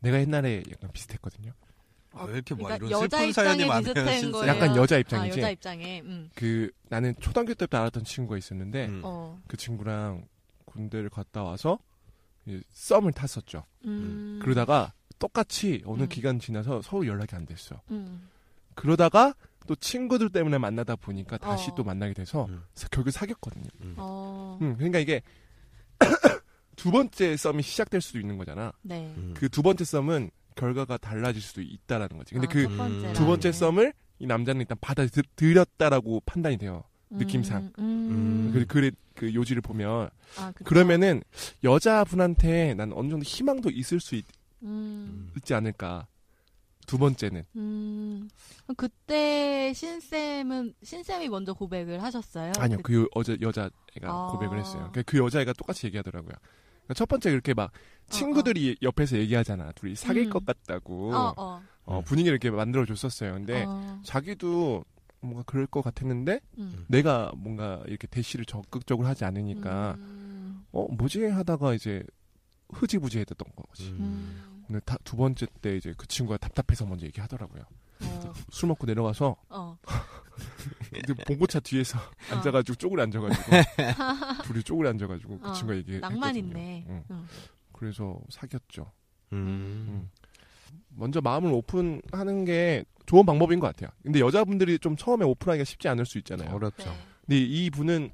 내가 0.00 0.20
옛날에 0.20 0.62
약간 0.70 0.90
비슷했거든요. 0.92 1.52
아, 2.12 2.24
왜 2.24 2.34
이렇게 2.34 2.54
뭐 2.54 2.64
그러니까 2.64 2.86
이런 2.88 3.02
여자 3.02 3.18
슬픈 3.18 3.32
사연이 3.32 3.62
입장에 3.64 4.22
많아요. 4.22 4.46
약간 4.48 4.76
여자 4.76 4.96
아, 4.96 4.98
입장이지. 4.98 5.38
여자 5.38 5.50
입장에. 5.50 6.00
음. 6.00 6.30
그 6.34 6.70
나는 6.88 7.14
초등학교 7.20 7.54
때부터 7.54 7.78
알았던 7.78 8.04
친구가 8.04 8.36
있었는데 8.36 8.86
음. 8.86 9.02
어. 9.04 9.40
그 9.46 9.56
친구랑 9.56 10.26
군대를 10.64 11.10
갔다 11.10 11.42
와서 11.42 11.78
썸을 12.72 13.12
탔었죠. 13.12 13.64
음. 13.84 14.40
그러다가 14.42 14.92
똑같이 15.18 15.82
어느 15.84 16.02
음. 16.02 16.08
기간 16.08 16.38
지나서 16.40 16.82
서로 16.82 17.06
연락이 17.06 17.36
안 17.36 17.46
됐어. 17.46 17.80
음. 17.90 18.28
그러다가 18.80 19.34
또 19.66 19.74
친구들 19.76 20.30
때문에 20.30 20.58
만나다 20.58 20.96
보니까 20.96 21.38
다시 21.38 21.70
어. 21.70 21.74
또 21.74 21.84
만나게 21.84 22.14
돼서 22.14 22.46
음. 22.46 22.62
사- 22.74 22.88
결국 22.90 23.10
사귀었거든요. 23.10 23.68
어. 23.96 24.58
음, 24.62 24.74
그러니까 24.76 24.98
이게 24.98 25.22
두 26.76 26.90
번째 26.90 27.36
썸이 27.36 27.62
시작될 27.62 28.00
수도 28.00 28.18
있는 28.18 28.38
거잖아. 28.38 28.72
네. 28.82 29.12
음. 29.16 29.34
그두 29.36 29.62
번째 29.62 29.84
썸은 29.84 30.30
결과가 30.56 30.96
달라질 30.96 31.40
수도 31.42 31.60
있다라는 31.60 32.16
거지. 32.16 32.34
근데 32.34 32.46
아, 32.46 32.50
그첫 32.50 32.76
번째라는 32.76 33.12
두 33.12 33.26
번째 33.26 33.48
게. 33.48 33.52
썸을 33.52 33.92
이 34.18 34.26
남자는 34.26 34.60
일단 34.62 34.76
받아들였다라고 34.80 36.20
판단이 36.26 36.56
돼요. 36.58 36.82
느낌상. 37.10 37.72
음. 37.78 37.84
음. 37.84 38.50
그, 38.52 38.66
그, 38.66 38.90
그 39.14 39.34
요지를 39.34 39.62
보면 39.62 40.08
아. 40.38 40.52
그러면은 40.64 41.22
여자분한테 41.64 42.74
난 42.74 42.92
어느 42.94 43.08
정도 43.10 43.24
희망도 43.24 43.70
있을 43.70 44.00
수 44.00 44.14
있, 44.14 44.24
음. 44.62 45.32
지 45.42 45.54
않을까. 45.54 46.06
두 46.90 46.98
번째는 46.98 47.44
음. 47.54 48.28
그때 48.76 49.72
신쌤은 49.72 50.74
신쌤이 50.82 51.28
먼저 51.28 51.52
고백을 51.54 52.02
하셨어요? 52.02 52.50
아니요 52.58 52.78
그- 52.82 53.04
그 53.04 53.08
어제 53.14 53.38
여자애가 53.40 53.70
아. 54.06 54.28
고백을 54.32 54.58
했어요. 54.58 54.88
그러니까 54.90 55.02
그 55.06 55.18
여자애가 55.18 55.52
똑같이 55.52 55.86
얘기하더라고요. 55.86 56.32
그러니까 56.32 56.94
첫 56.94 57.08
번째 57.08 57.30
그렇게 57.30 57.54
막 57.54 57.70
친구들이 58.08 58.78
옆에서 58.82 59.18
얘기하잖아. 59.18 59.70
둘이 59.76 59.94
사귈 59.94 60.24
음. 60.26 60.30
것 60.30 60.44
같다고 60.44 61.14
어, 61.14 61.32
어. 61.36 61.62
어, 61.84 62.00
분위기를 62.02 62.34
이렇게 62.34 62.50
만들어 62.50 62.84
줬었어요. 62.84 63.34
근데 63.34 63.64
어. 63.68 64.00
자기도 64.02 64.84
뭔가 65.20 65.44
그럴 65.44 65.68
것 65.68 65.82
같았는데 65.82 66.40
음. 66.58 66.86
내가 66.88 67.30
뭔가 67.36 67.84
이렇게 67.86 68.08
대시를 68.08 68.46
적극적으로 68.46 69.06
하지 69.06 69.24
않으니까 69.24 69.94
음. 69.98 70.64
어 70.72 70.88
뭐지 70.90 71.22
하다가 71.24 71.74
이제 71.74 72.02
흐지부지했던 72.72 73.36
거지. 73.54 73.90
음. 73.90 74.49
근데 74.70 74.80
다, 74.84 74.96
두 75.02 75.16
번째 75.16 75.48
때 75.60 75.76
이제 75.76 75.92
그 75.96 76.06
친구가 76.06 76.36
답답해서 76.36 76.86
먼저 76.86 77.04
얘기하더라고요. 77.04 77.64
어. 78.02 78.32
술 78.50 78.68
먹고 78.68 78.86
내려가서 78.86 79.34
어. 79.48 79.76
그 81.06 81.14
봉고차 81.26 81.58
뒤에서 81.58 81.98
앉아가지고 82.30 82.76
쪼그려 82.76 83.02
앉아가지고 83.02 83.50
둘이 84.46 84.62
쪼그려 84.62 84.90
앉아가지고 84.90 85.40
그 85.40 85.48
어, 85.48 85.52
친구가 85.52 85.76
얘기. 85.76 85.98
낭만 85.98 86.36
있네. 86.36 86.84
응. 86.88 87.04
응. 87.10 87.26
그래서 87.72 88.20
사귀었죠. 88.28 88.92
음. 89.32 90.08
먼저 90.90 91.20
마음을 91.20 91.52
오픈하는 91.52 92.44
게 92.44 92.84
좋은 93.06 93.26
방법인 93.26 93.58
것 93.58 93.66
같아요. 93.66 93.90
근데 94.04 94.20
여자분들이 94.20 94.78
좀 94.78 94.94
처음에 94.96 95.24
오픈하기가 95.24 95.64
쉽지 95.64 95.88
않을 95.88 96.06
수 96.06 96.16
있잖아요. 96.18 96.54
어렵죠. 96.54 96.88
네. 96.88 96.96
근데 97.26 97.38
이 97.40 97.70
분은 97.70 98.12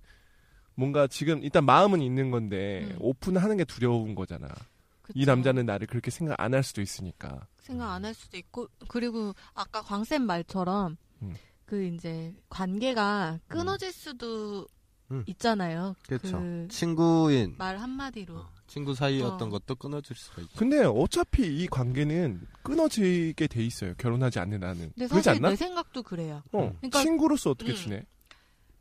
뭔가 0.75 1.07
지금 1.07 1.42
일단 1.42 1.66
마음은 1.66 2.01
있는 2.01 2.31
건데 2.31 2.88
음. 2.92 2.97
오픈하는 3.01 3.59
게 3.59 3.64
두려운 3.66 4.14
거잖아. 4.14 4.49
이 5.14 5.21
그쵸. 5.21 5.31
남자는 5.33 5.66
나를 5.66 5.87
그렇게 5.87 6.11
생각 6.11 6.40
안 6.40 6.55
할 6.55 6.62
수도 6.62 6.81
있으니까. 6.81 7.47
생각 7.61 7.92
안 7.92 8.05
할 8.05 8.14
수도 8.14 8.37
있고 8.37 8.69
그리고 8.88 9.35
아까 9.55 9.83
광쌤 9.83 10.23
말처럼 10.23 10.97
음. 11.23 11.35
그 11.64 11.85
이제 11.85 12.35
관계가 12.49 13.40
끊어질 13.49 13.92
수도 13.92 14.66
음. 15.11 15.23
있잖아요. 15.27 15.95
그렇죠. 16.07 16.38
그 16.38 16.69
친구인 16.71 17.55
말 17.59 17.79
한마디로. 17.79 18.37
어, 18.38 18.49
친구 18.66 18.95
사이였던 18.95 19.49
어. 19.49 19.51
것도 19.51 19.77
끊어질 19.77 20.16
수가 20.16 20.42
있죠. 20.42 20.59
근데 20.59 20.83
어차피 20.85 21.47
이 21.62 21.66
관계는 21.69 22.40
끊어지게 22.62 23.47
돼 23.47 23.64
있어요. 23.64 23.95
결혼하지 23.99 24.38
않는 24.40 24.62
한은. 24.64 24.92
근데 24.95 25.07
그렇지 25.07 25.14
사실 25.25 25.31
않나? 25.31 25.51
내 25.51 25.57
생각도 25.57 26.03
그래요. 26.03 26.42
어, 26.53 26.73
그러니까- 26.81 27.03
친구로서 27.03 27.51
어떻게 27.51 27.71
음. 27.73 27.77
지내? 27.77 28.03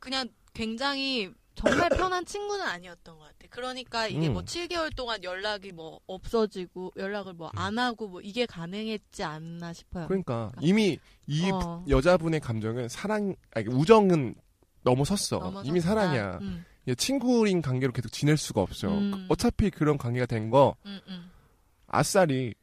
그냥 0.00 0.28
굉장히 0.52 1.32
정말 1.56 1.88
편한 1.88 2.24
친구는 2.24 2.64
아니었던 2.64 3.16
것 3.18 3.24
같아. 3.24 3.34
그러니까 3.50 4.06
이게 4.06 4.28
음. 4.28 4.34
뭐 4.34 4.42
7개월 4.42 4.94
동안 4.94 5.22
연락이 5.24 5.72
뭐 5.72 5.98
없어지고 6.06 6.92
연락을 6.96 7.32
뭐 7.34 7.50
안 7.54 7.78
하고 7.78 8.06
뭐 8.08 8.20
이게 8.20 8.46
가능했지 8.46 9.24
않나 9.24 9.72
싶어요. 9.72 10.06
그러니까 10.06 10.52
이미 10.60 10.98
이 11.26 11.50
어. 11.50 11.82
여자분의 11.88 12.40
감정은 12.40 12.88
사랑, 12.88 13.34
아니 13.54 13.66
우정은 13.68 14.34
넘어섰어. 14.82 15.38
넘어섰다. 15.38 15.68
이미 15.68 15.80
사랑이야. 15.80 16.38
음, 16.42 16.64
얘 16.88 16.94
친구인 16.94 17.62
관계로 17.62 17.92
계속 17.92 18.12
지낼 18.12 18.36
수가 18.36 18.60
없어. 18.60 18.88
음. 18.88 19.26
어차피 19.28 19.70
그런 19.70 19.96
관계가 19.98 20.26
된거 20.26 20.76
음, 20.86 21.00
음. 21.08 21.30
아싸리 21.88 22.54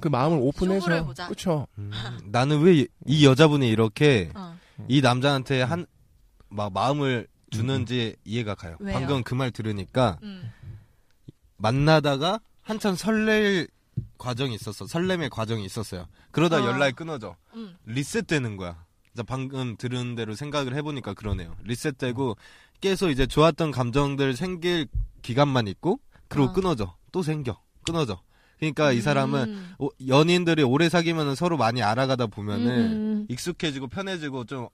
그 0.00 0.08
마음을 0.08 0.38
오픈해서 0.40 1.04
보자. 1.04 1.28
그쵸? 1.28 1.66
음. 1.78 1.90
나는 2.24 2.60
왜 2.62 2.86
이 3.06 3.26
여자분이 3.26 3.68
이렇게 3.68 4.30
어. 4.34 4.56
이 4.88 5.00
남자한테 5.02 5.62
한 5.62 5.86
막 6.48 6.72
마음을 6.72 7.26
주는지 7.56 8.16
이해가 8.24 8.54
가요. 8.54 8.76
왜요? 8.80 8.92
방금 8.98 9.22
그 9.22 9.34
말 9.34 9.50
들으니까 9.50 10.18
음. 10.22 10.50
만나다가 11.56 12.40
한참 12.62 12.94
설렐 12.96 13.66
과정이 14.18 14.54
있었어. 14.54 14.86
설렘의 14.86 15.30
과정이 15.30 15.64
있었어요. 15.64 16.06
그러다 16.30 16.62
어. 16.62 16.66
연락이 16.66 16.94
끊어져. 16.94 17.36
음. 17.54 17.76
리셋되는 17.86 18.56
거야. 18.56 18.84
방금 19.26 19.76
들은 19.78 20.14
대로 20.14 20.34
생각을 20.34 20.74
해보니까 20.74 21.14
그러네요. 21.14 21.56
리셋되고 21.64 22.36
계속 22.82 23.08
이제 23.08 23.26
좋았던 23.26 23.70
감정들 23.70 24.36
생길 24.36 24.86
기간만 25.22 25.66
있고 25.68 25.98
그리고 26.28 26.48
어. 26.48 26.52
끊어져. 26.52 26.96
또 27.12 27.22
생겨. 27.22 27.58
끊어져. 27.84 28.20
그러니까 28.58 28.92
이 28.92 29.00
사람은 29.00 29.48
음. 29.48 29.74
오- 29.78 29.90
연인들이 30.06 30.62
오래 30.62 30.88
사귀면 30.90 31.34
서로 31.34 31.56
많이 31.56 31.82
알아가다 31.82 32.26
보면은 32.26 32.68
음. 32.68 33.26
익숙해지고 33.30 33.88
편해지고 33.88 34.44
좀 34.44 34.68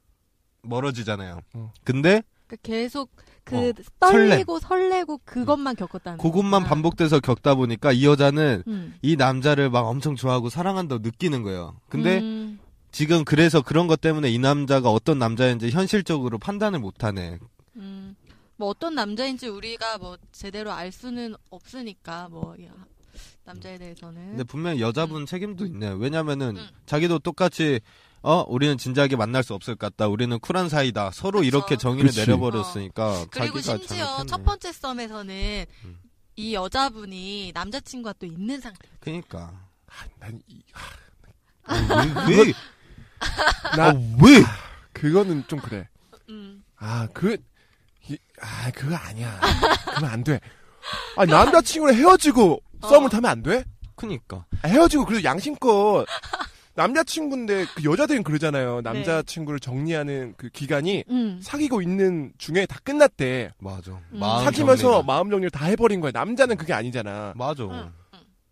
멀어지잖아요. 0.62 1.40
어. 1.54 1.72
근데 1.84 2.22
그러니까 2.46 2.57
계속 2.62 3.11
그 3.44 3.70
어, 3.70 3.72
떨리고 3.98 4.59
설레고 4.59 5.20
그것만 5.24 5.76
겪었다는 5.76 6.18
그것만 6.18 6.62
거구나. 6.62 6.68
반복돼서 6.68 7.20
겪다 7.20 7.55
보니까 7.55 7.92
이 7.92 8.07
여자는 8.07 8.62
음. 8.66 8.94
이 9.02 9.16
남자를 9.16 9.70
막 9.70 9.81
엄청 9.81 10.14
좋아하고 10.16 10.48
사랑한다고 10.48 11.00
느끼는 11.02 11.42
거예요. 11.42 11.76
근데 11.88 12.20
음. 12.20 12.61
지금 12.92 13.24
그래서 13.24 13.62
그런 13.62 13.87
것 13.87 14.00
때문에 14.00 14.31
이 14.31 14.38
남자가 14.38 14.90
어떤 14.90 15.18
남자인지 15.18 15.70
현실적으로 15.70 16.38
판단을 16.38 16.78
못하네. 16.78 17.38
음. 17.76 18.14
뭐 18.57 18.68
어떤 18.68 18.94
남자인지 18.94 19.48
우리가 19.48 19.98
뭐 19.98 20.16
제대로 20.31 20.70
알 20.70 20.92
수는 20.92 21.35
없으니까 21.50 22.28
뭐 22.31 22.55
야, 22.64 22.68
남자에 23.44 23.78
대해서는. 23.78 24.28
근데 24.28 24.44
분명히 24.44 24.81
여자분 24.81 25.26
책임도 25.26 25.66
있네요. 25.66 25.94
왜냐면은 25.96 26.57
음. 26.59 26.68
자기도 26.87 27.18
똑같이 27.18 27.81
어 28.22 28.44
우리는 28.48 28.78
진지하게 28.78 29.16
만날 29.16 29.42
수 29.42 29.52
없을 29.54 29.74
것 29.74 29.94
같다. 29.96 30.08
우리는 30.08 30.38
쿨한 30.38 30.68
사이다. 30.68 31.11
서로 31.12 31.40
그쵸. 31.40 31.48
이렇게 31.48 31.76
정의를 31.76 32.08
그치. 32.11 32.20
내려버렸으니까 32.20 33.26
그리고 33.30 33.61
자기가 33.61 33.78
심지어 33.78 34.04
잘못했네. 34.06 34.26
첫 34.30 34.44
번째 34.44 34.72
썸에서는 34.72 35.66
음. 35.85 35.98
이 36.37 36.54
여자분이 36.54 37.50
남자친구가 37.54 38.14
또 38.18 38.26
있는 38.26 38.61
상태. 38.61 38.88
그니까 39.00 39.52
아, 39.88 40.04
난 40.20 40.40
이, 40.46 40.62
왜? 42.28 42.52
나 43.76 43.88
아, 43.90 43.94
왜? 43.94 44.42
그거는 44.92 45.44
좀 45.48 45.58
그래. 45.61 45.88
음. 46.28 46.62
아, 46.76 47.06
그, 47.12 47.37
이- 48.08 48.18
아, 48.40 48.70
그거 48.72 48.94
아니야. 48.96 49.38
그러면 49.87 50.11
안 50.11 50.24
돼. 50.24 50.40
아, 51.16 51.24
남자친구랑 51.26 51.96
헤어지고 51.96 52.62
어. 52.82 52.88
썸을 52.88 53.11
타면 53.11 53.30
안 53.30 53.42
돼? 53.42 53.64
그니까 53.94 54.44
아, 54.62 54.68
헤어지고 54.68 55.04
그래도 55.04 55.22
양심껏 55.24 56.06
남자친구인데 56.74 57.66
그 57.74 57.85
여자들은 57.85 58.22
그러잖아요. 58.22 58.76
네. 58.76 58.82
남자친구를 58.82 59.61
정리하는 59.61 60.35
그 60.37 60.48
기간이 60.48 61.04
음. 61.11 61.38
사귀고 61.42 61.82
있는 61.82 62.32
중에 62.38 62.66
다 62.66 62.78
끝났대. 62.82 63.52
맞아. 63.58 63.92
음. 63.92 64.18
마음 64.18 64.44
사귀면서 64.44 64.82
정리가. 64.82 65.02
마음 65.02 65.30
정리를 65.30 65.50
다 65.50 65.66
해버린 65.66 66.00
거야. 66.00 66.12
남자는 66.12 66.56
그게 66.56 66.72
아니잖아. 66.72 67.35
맞아. 67.37 67.64
응. 67.64 67.92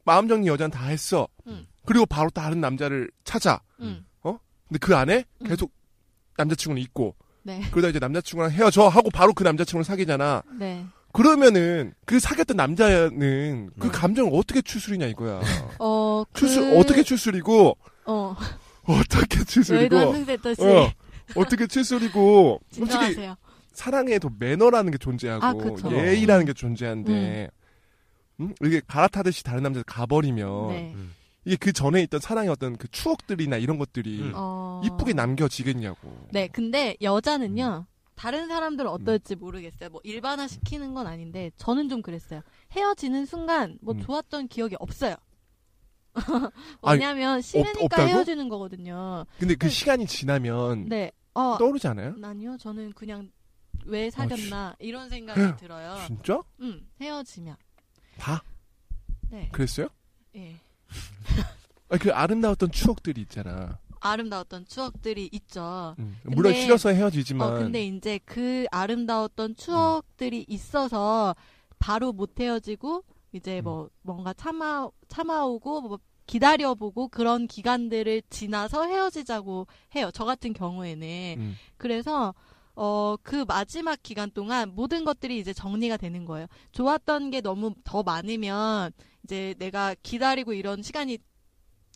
마음 0.04 0.28
정리 0.28 0.46
여자는 0.48 0.70
다 0.70 0.86
했어. 0.86 1.28
음. 1.46 1.66
그리고 1.86 2.06
바로 2.06 2.30
다른 2.30 2.60
남자를 2.60 3.10
찾아. 3.24 3.60
음. 3.80 4.04
근데 4.22 4.78
그 4.78 4.94
안에 4.94 5.24
음. 5.42 5.46
계속 5.48 5.72
남자친구는 6.36 6.80
있고. 6.82 7.16
네. 7.42 7.60
그러다 7.72 7.88
이제 7.88 7.98
남자친구랑 7.98 8.52
헤어져 8.52 8.86
하고 8.86 9.10
바로 9.10 9.34
그 9.34 9.42
남자친구를 9.42 9.84
사귀잖아. 9.84 10.44
네. 10.60 10.86
그러면은 11.12 11.92
그 12.06 12.20
사귀었던 12.20 12.56
남자는 12.56 13.70
그 13.80 13.86
네. 13.86 13.92
감정을 13.92 14.30
어떻게 14.32 14.62
추스리냐 14.62 15.06
이거야. 15.06 15.40
어, 15.80 16.22
그, 16.32 16.40
추스 16.40 16.78
어떻게 16.78 17.02
추스리고 17.02 17.76
어, 18.06 18.36
어떻게 18.84 19.36
여의도 19.36 19.44
추스리고 19.44 19.96
한승세터 19.96 20.54
씨. 20.54 20.62
어, 20.62 20.92
어떻게 21.36 21.66
추스리고 21.66 22.60
솔직히 22.70 22.98
진정하세요. 22.98 23.36
사랑에도 23.72 24.30
매너라는 24.38 24.90
게 24.90 24.98
존재하고 24.98 25.76
아. 25.84 25.90
예의라는 25.92 26.44
게 26.46 26.52
존재하는데 26.52 27.50
음? 28.40 28.54
이게 28.62 28.80
갈아타듯이 28.86 29.44
다른 29.44 29.62
남자 29.62 29.82
가버리면 29.82 30.68
네. 30.68 30.92
음. 30.94 31.14
이게 31.44 31.56
그 31.56 31.72
전에 31.72 32.02
있던 32.02 32.20
사랑의 32.20 32.50
어떤 32.50 32.76
그 32.76 32.88
추억들이나 32.88 33.56
이런 33.56 33.78
것들이 33.78 34.20
음. 34.20 34.32
어. 34.34 34.82
이쁘게 34.84 35.12
남겨지겠냐고. 35.12 36.28
네, 36.30 36.48
근데 36.48 36.96
여자는요. 37.00 37.86
다른 38.14 38.48
사람들은 38.48 38.90
어떨지 38.90 39.34
모르겠어요. 39.34 39.88
뭐 39.88 40.02
일반화 40.04 40.46
시키는 40.46 40.92
건 40.92 41.06
아닌데 41.06 41.50
저는 41.56 41.88
좀 41.88 42.02
그랬어요. 42.02 42.42
헤어지는 42.72 43.24
순간 43.24 43.78
뭐 43.80 43.94
음. 43.94 44.00
좋았던 44.02 44.48
기억이 44.48 44.76
없어요. 44.78 45.16
아니, 46.82 47.00
왜냐면 47.00 47.40
싫으니까 47.40 47.84
없다고? 47.84 48.02
헤어지는 48.08 48.48
거거든요. 48.48 49.24
근데 49.38 49.54
그 49.54 49.66
네. 49.66 49.70
시간이 49.70 50.06
지나면 50.06 50.88
네. 50.88 51.12
어, 51.34 51.56
떠오르지 51.58 51.86
않아요? 51.88 52.14
아니요. 52.22 52.56
저는 52.58 52.92
그냥 52.92 53.30
왜 53.84 54.10
사귀었나 54.10 54.76
이런 54.78 55.08
생각이 55.08 55.40
헤- 55.40 55.56
들어요. 55.56 55.96
진짜? 56.06 56.42
음, 56.60 56.86
헤어지면. 57.00 57.56
다 58.18 58.42
네. 59.30 59.48
그랬어요? 59.52 59.88
예. 60.36 60.56
아, 61.88 61.96
그 61.96 62.12
아름다웠던 62.12 62.70
추억들이 62.72 63.20
있잖아. 63.22 63.78
아름다웠던 64.00 64.66
추억들이 64.66 65.28
있죠. 65.32 65.94
음. 65.98 66.16
근데- 66.22 66.34
물론 66.36 66.54
싫어서 66.54 66.90
헤어지지만 66.90 67.48
어, 67.48 67.58
근데 67.58 67.84
이제 67.86 68.18
그 68.24 68.66
아름다웠던 68.70 69.56
추억들이 69.56 70.44
있어서 70.48 71.34
바로 71.78 72.12
못 72.12 72.38
헤어지고 72.40 73.04
이제 73.32 73.60
음. 73.60 73.64
뭐 73.64 73.90
뭔가 74.02 74.32
참아 74.32 74.90
참아오고 75.08 75.80
뭐 75.82 75.98
기다려보고 76.26 77.08
그런 77.08 77.46
기간들을 77.46 78.22
지나서 78.30 78.86
헤어지자고 78.86 79.66
해요. 79.96 80.10
저 80.14 80.24
같은 80.24 80.52
경우에는 80.52 81.36
음. 81.38 81.54
그래서 81.76 82.34
어 82.74 83.16
그 83.22 83.44
마지막 83.46 84.02
기간 84.02 84.30
동안 84.30 84.72
모든 84.74 85.04
것들이 85.04 85.38
이제 85.38 85.52
정리가 85.52 85.96
되는 85.96 86.24
거예요. 86.24 86.46
좋았던 86.72 87.30
게 87.30 87.40
너무 87.40 87.74
더 87.84 88.02
많으면 88.02 88.92
이제 89.24 89.54
내가 89.58 89.94
기다리고 90.02 90.52
이런 90.52 90.82
시간이 90.82 91.18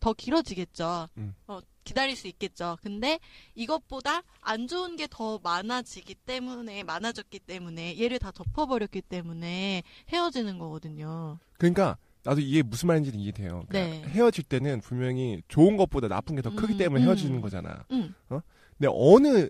더 0.05 0.13
길어지겠죠. 0.13 1.09
음. 1.17 1.35
어, 1.47 1.61
기다릴 1.83 2.15
수 2.15 2.29
있겠죠. 2.29 2.77
근데 2.83 3.19
이것보다 3.55 4.21
안 4.43 4.69
좋은 4.69 4.97
게 4.97 5.07
더 5.11 5.39
많아지기 5.43 6.15
때문에 6.27 6.83
많아졌기 6.83 7.39
때문에 7.41 7.99
얘를 7.99 8.19
다 8.19 8.31
덮어버렸기 8.31 9.01
때문에 9.01 9.83
헤어지는 10.13 10.59
거거든요. 10.59 11.39
그러니까 11.57 11.97
나도 12.23 12.41
이게 12.43 12.63
무슨 12.63 12.89
말인지는 12.89 13.19
이해돼요. 13.19 13.65
그러니까 13.69 14.07
네. 14.07 14.13
헤어질 14.13 14.45
때는 14.45 14.83
분명히 14.83 15.41
좋은 15.49 15.79
것보다 15.79 16.09
나쁜 16.09 16.37
게더 16.37 16.51
크기 16.55 16.75
음, 16.75 16.79
때문에 16.79 17.03
음. 17.03 17.07
헤어지는 17.07 17.41
거잖아. 17.41 17.87
음, 17.91 18.15
근데 18.29 18.89
어느 18.91 19.49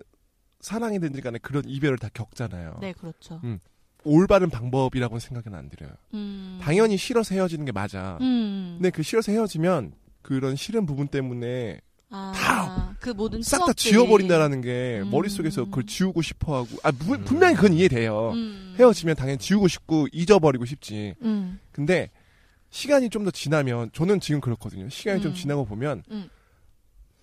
사랑이든지 0.61 1.19
간에 1.19 1.37
그런 1.39 1.63
이별을 1.67 1.97
다 1.97 2.07
겪잖아요. 2.13 2.77
네 2.79 2.93
그렇죠. 2.93 3.41
음. 3.43 3.59
올바른 4.05 4.49
방법이라고는 4.49 5.19
생각은 5.19 5.53
안 5.53 5.69
들어요. 5.69 5.91
음, 6.13 6.59
당연히 6.61 6.95
싫어서 6.95 7.35
헤어지는 7.35 7.65
게 7.65 7.73
맞아. 7.73 8.17
음, 8.21 8.75
근데 8.77 8.89
그 8.91 9.03
싫어서 9.03 9.31
헤어지면 9.33 9.93
그런 10.25 10.55
싫은 10.55 10.87
부분 10.87 11.07
때문에 11.07 11.79
아, 12.09 12.31
다그 12.99 13.09
모든 13.11 13.41
싹 13.43 13.65
다. 13.65 13.73
지워버린다라는 13.73 14.61
게 14.61 15.01
음. 15.03 15.11
머릿속에서 15.11 15.65
그걸 15.65 15.85
지우고 15.85 16.21
싶어 16.23 16.55
하고, 16.55 16.67
아, 16.83 16.91
무- 16.91 17.13
음. 17.15 17.25
분명히 17.25 17.55
그건 17.55 17.73
이해돼요. 17.73 18.31
음, 18.31 18.75
헤어지면 18.79 19.15
당연히 19.15 19.37
지우고 19.37 19.67
싶고 19.67 20.07
잊어버리고 20.11 20.65
싶지. 20.65 21.13
음, 21.21 21.59
근데 21.71 22.09
시간이 22.71 23.09
좀 23.09 23.23
더 23.25 23.31
지나면 23.31 23.91
저는 23.93 24.19
지금 24.19 24.41
그렇거든요. 24.41 24.89
시간이 24.89 25.21
좀 25.21 25.31
음. 25.31 25.35
지나고 25.35 25.65
보면 25.65 26.03
음. 26.09 26.29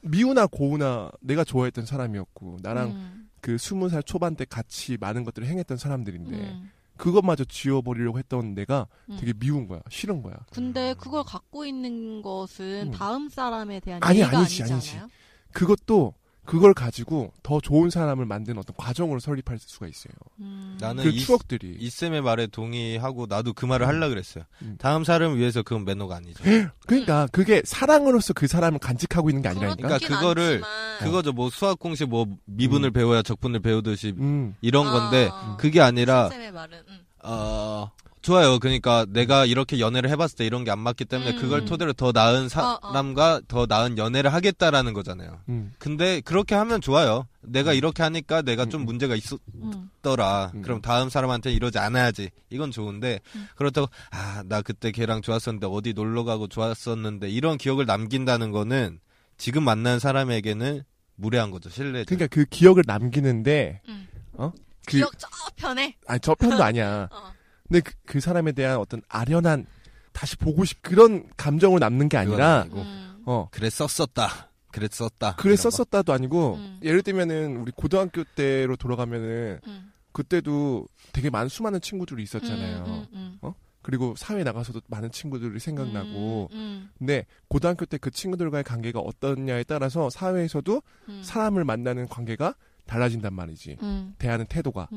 미우나 0.03 0.47
고우나 0.47 1.11
내가 1.21 1.43
좋아했던 1.45 1.85
사람이었고 1.87 2.59
나랑 2.62 2.91
음, 2.91 3.29
그 3.41 3.59
스무 3.59 3.88
살 3.88 4.03
초반 4.03 4.37
때 4.37 4.45
같이 4.49 4.97
많은 5.01 5.25
것들을 5.25 5.47
행했던 5.49 5.77
사람들인데 5.77 6.37
음, 6.37 6.71
그것마저 7.03 7.45
지워버리려고 7.45 8.21
했던 8.21 8.55
내가 8.55 8.87
음. 9.11 9.17
되게 9.19 9.33
미운 9.33 9.67
거야. 9.67 9.81
싫은 9.91 10.23
거야. 10.23 10.37
근데 10.53 10.95
그걸 10.95 11.25
갖고 11.25 11.67
있는 11.67 12.23
것은 12.23 12.87
음. 12.87 12.91
다음 12.93 13.29
사람에 13.29 13.81
대한 13.81 14.01
아니, 14.05 14.21
예의가 14.21 14.38
아니지, 14.38 14.62
아니잖아요. 14.62 15.09
그것도 15.53 16.15
그걸 16.45 16.75
가지고 16.75 17.33
더 17.45 17.61
좋은 17.61 17.89
사람을 17.89 18.27
만드는 18.27 18.59
어떤 18.59 18.75
과정으로 18.77 19.21
설립할 19.21 19.59
수가 19.61 19.87
있어요. 19.87 20.13
음. 20.41 20.77
나는 20.81 21.05
그 21.05 21.11
이- 21.11 21.21
추억들이. 21.21 21.77
이쌤의 21.79 22.21
말에 22.23 22.49
동의하고 22.49 23.27
나도 23.27 23.53
그 23.53 23.65
말을 23.65 23.87
하려 23.87 24.09
그랬어요. 24.09 24.45
음. 24.63 24.77
다음 24.79 25.05
사람을 25.05 25.39
위해서 25.39 25.63
그건 25.63 25.85
매너가 25.85 26.17
아니죠. 26.17 26.43
그러니까 26.87 27.29
그게 27.31 27.63
사랑으로서 27.65 28.33
그 28.33 28.49
사람을 28.49 28.81
간직하고 28.81 29.31
있는 29.31 29.43
게 29.43 29.49
아니라니까. 29.51 29.87
그러니까 29.87 30.09
그거를 30.09 30.61
않지만- 30.63 30.99
그거죠. 31.05 31.33
뭐 31.33 31.49
수학 31.49 31.79
공식 31.79 32.09
뭐 32.09 32.27
미분을 32.47 32.91
음. 32.91 32.93
배워야 32.93 33.23
적분을 33.23 33.61
배우듯이 33.61 34.15
음. 34.19 34.57
이런 34.61 34.85
건데 34.87 35.29
아, 35.33 35.57
그게 35.59 35.81
아니라 35.81 36.29
쌤의 36.29 36.51
말은 36.53 36.79
음. 36.89 36.99
어 37.25 37.91
좋아요. 38.23 38.59
그러니까 38.59 39.05
내가 39.09 39.45
이렇게 39.45 39.79
연애를 39.81 40.09
해봤을 40.11 40.37
때 40.37 40.47
이런 40.47 40.65
게 40.65 40.71
안 40.71 40.79
맞기 40.79 41.05
때문에 41.05 41.33
음. 41.33 41.37
그걸 41.41 41.65
토대로 41.65 41.93
더 41.93 42.13
나은 42.13 42.43
어, 42.43 42.45
어. 42.45 42.49
사람과 42.49 43.43
더 43.49 43.67
나은 43.67 43.99
연애를 43.99 44.33
하겠다라는 44.33 44.93
거잖아요. 44.95 45.41
음. 45.49 45.73
근데 45.79 46.21
그렇게 46.21 46.55
하면 46.55 46.81
좋아요. 46.81 47.27
내가 47.41 47.73
이렇게 47.73 48.03
하니까 48.03 48.43
내가 48.43 48.65
좀 48.67 48.83
음. 48.83 48.87
문제가 48.87 49.15
음. 49.15 49.19
있었더라. 49.19 50.53
음. 50.55 50.63
그럼 50.63 50.81
다음 50.81 51.11
사람한테 51.11 51.53
이러지 51.53 51.79
않아야지. 51.79 52.31
이건 52.51 52.71
좋은데 52.71 53.21
음. 53.35 53.49
그렇다고 53.57 53.89
아 54.11 54.43
나 54.47 54.63
그때 54.63 54.91
걔랑 54.93 55.23
좋았었는데 55.23 55.67
어디 55.71 55.93
놀러 55.93 56.25
가고 56.25 56.47
좋았었는데 56.49 57.29
이런 57.29 57.59
기억을 57.59 57.87
남긴다는 57.87 58.51
거는 58.51 58.99
지금 59.37 59.63
만난 59.65 59.99
사람에게는 59.99 60.83
무례한 61.17 61.51
거죠. 61.51 61.69
신뢰죠. 61.71 62.07
그러니까 62.07 62.27
그 62.29 62.45
기억을 62.47 62.85
남기는데 62.87 63.81
음. 63.89 64.09
어? 64.33 64.53
그 64.87 64.97
기억 64.97 65.13
저편에 65.19 65.97
아니 66.07 66.21
저 66.21 66.35
편도 66.35 66.63
아니야. 66.63 67.09
어. 67.13 67.33
근데 67.73 67.81
그, 67.81 67.95
그 68.05 68.21
사람에 68.21 68.53
대한 68.53 68.77
어떤 68.77 69.01
아련한 69.09 69.65
다시 70.13 70.37
보고 70.37 70.63
싶 70.67 70.83
그런 70.83 71.25
감정을 71.39 71.81
남는 71.81 72.11
게 72.11 72.19
아니라. 72.19 72.67
음. 72.75 73.23
어 73.25 73.49
그랬었었다. 73.51 74.51
그랬었다. 74.73 75.37
썼었다도 75.71 76.13
아니고 76.13 76.57
음. 76.57 76.81
예를 76.83 77.03
들면은 77.03 77.57
우리 77.57 77.73
고등학교 77.73 78.25
때로 78.25 78.77
돌아가면은 78.77 79.61
음. 79.67 79.93
그때도 80.13 80.87
되게 81.13 81.31
많은 81.31 81.49
수많은 81.49 81.81
친구들이 81.81 82.23
있었잖아요. 82.25 82.85
음, 82.87 83.07
음, 83.15 83.39
음. 83.43 83.53
그리고 83.81 84.15
사회 84.17 84.45
나가서도 84.45 84.83
많은 84.89 85.11
친구들이 85.11 85.59
생각나고 85.59 86.49
음, 86.53 86.57
음, 86.57 86.91
근데 86.99 87.25
고등학교 87.49 87.87
때 87.87 87.97
그 87.97 88.11
친구들과의 88.11 88.65
관계가 88.65 89.01
어떠냐에 89.01 89.65
따라서 89.65 90.11
사회에서도 90.11 90.83
음. 91.09 91.23
사람을 91.25 91.65
만나는 91.65 92.09
관계가 92.09 92.55
달라진단 92.87 93.33
말이지. 93.33 93.79
음, 93.81 94.15
대하는 94.19 94.45
태도가. 94.47 94.89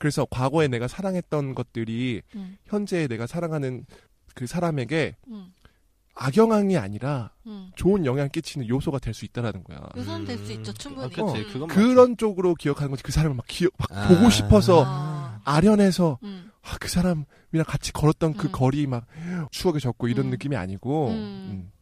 음, 0.00 0.02
그래서 0.02 0.26
과거에 0.30 0.66
내가 0.68 0.88
사랑했던 0.88 1.54
것들이 1.54 2.22
음, 2.34 2.56
현재 2.64 3.06
내가 3.06 3.26
사랑하는 3.26 3.84
그 4.34 4.46
사람에게 4.46 5.16
음, 5.28 5.52
악영향이 6.14 6.76
아니라 6.76 7.32
음. 7.46 7.70
좋은 7.76 8.04
영향 8.06 8.28
끼치는 8.28 8.68
요소가 8.68 8.98
될 8.98 9.14
수 9.14 9.24
있다라는 9.26 9.64
거야. 9.64 9.78
그건 9.94 10.24
될수 10.24 10.52
있죠, 10.52 10.72
충분히. 10.72 11.06
아, 11.06 11.08
그치. 11.08 11.20
어, 11.22 11.52
그건 11.52 11.68
그런 11.68 12.16
쪽으로 12.16 12.54
기억하는 12.54 12.90
거지. 12.90 13.02
그 13.02 13.12
사람을 13.12 13.36
막 13.36 13.44
기억, 13.46 13.72
막 13.78 13.90
아. 13.92 14.08
보고 14.08 14.30
싶어서 14.30 14.84
아, 14.86 15.40
아련해서 15.44 16.18
음, 16.22 16.50
아, 16.62 16.76
그 16.78 16.88
사람이랑 16.88 17.64
같이 17.66 17.92
걸었던 17.92 18.34
그 18.34 18.48
음. 18.48 18.52
거리 18.52 18.86
막 18.86 19.06
추억에 19.50 19.78
젖고 19.78 20.08
이런 20.08 20.26
음. 20.26 20.30
느낌이 20.30 20.56
아니고 20.56 21.08
음. 21.08 21.14
음, 21.14 21.72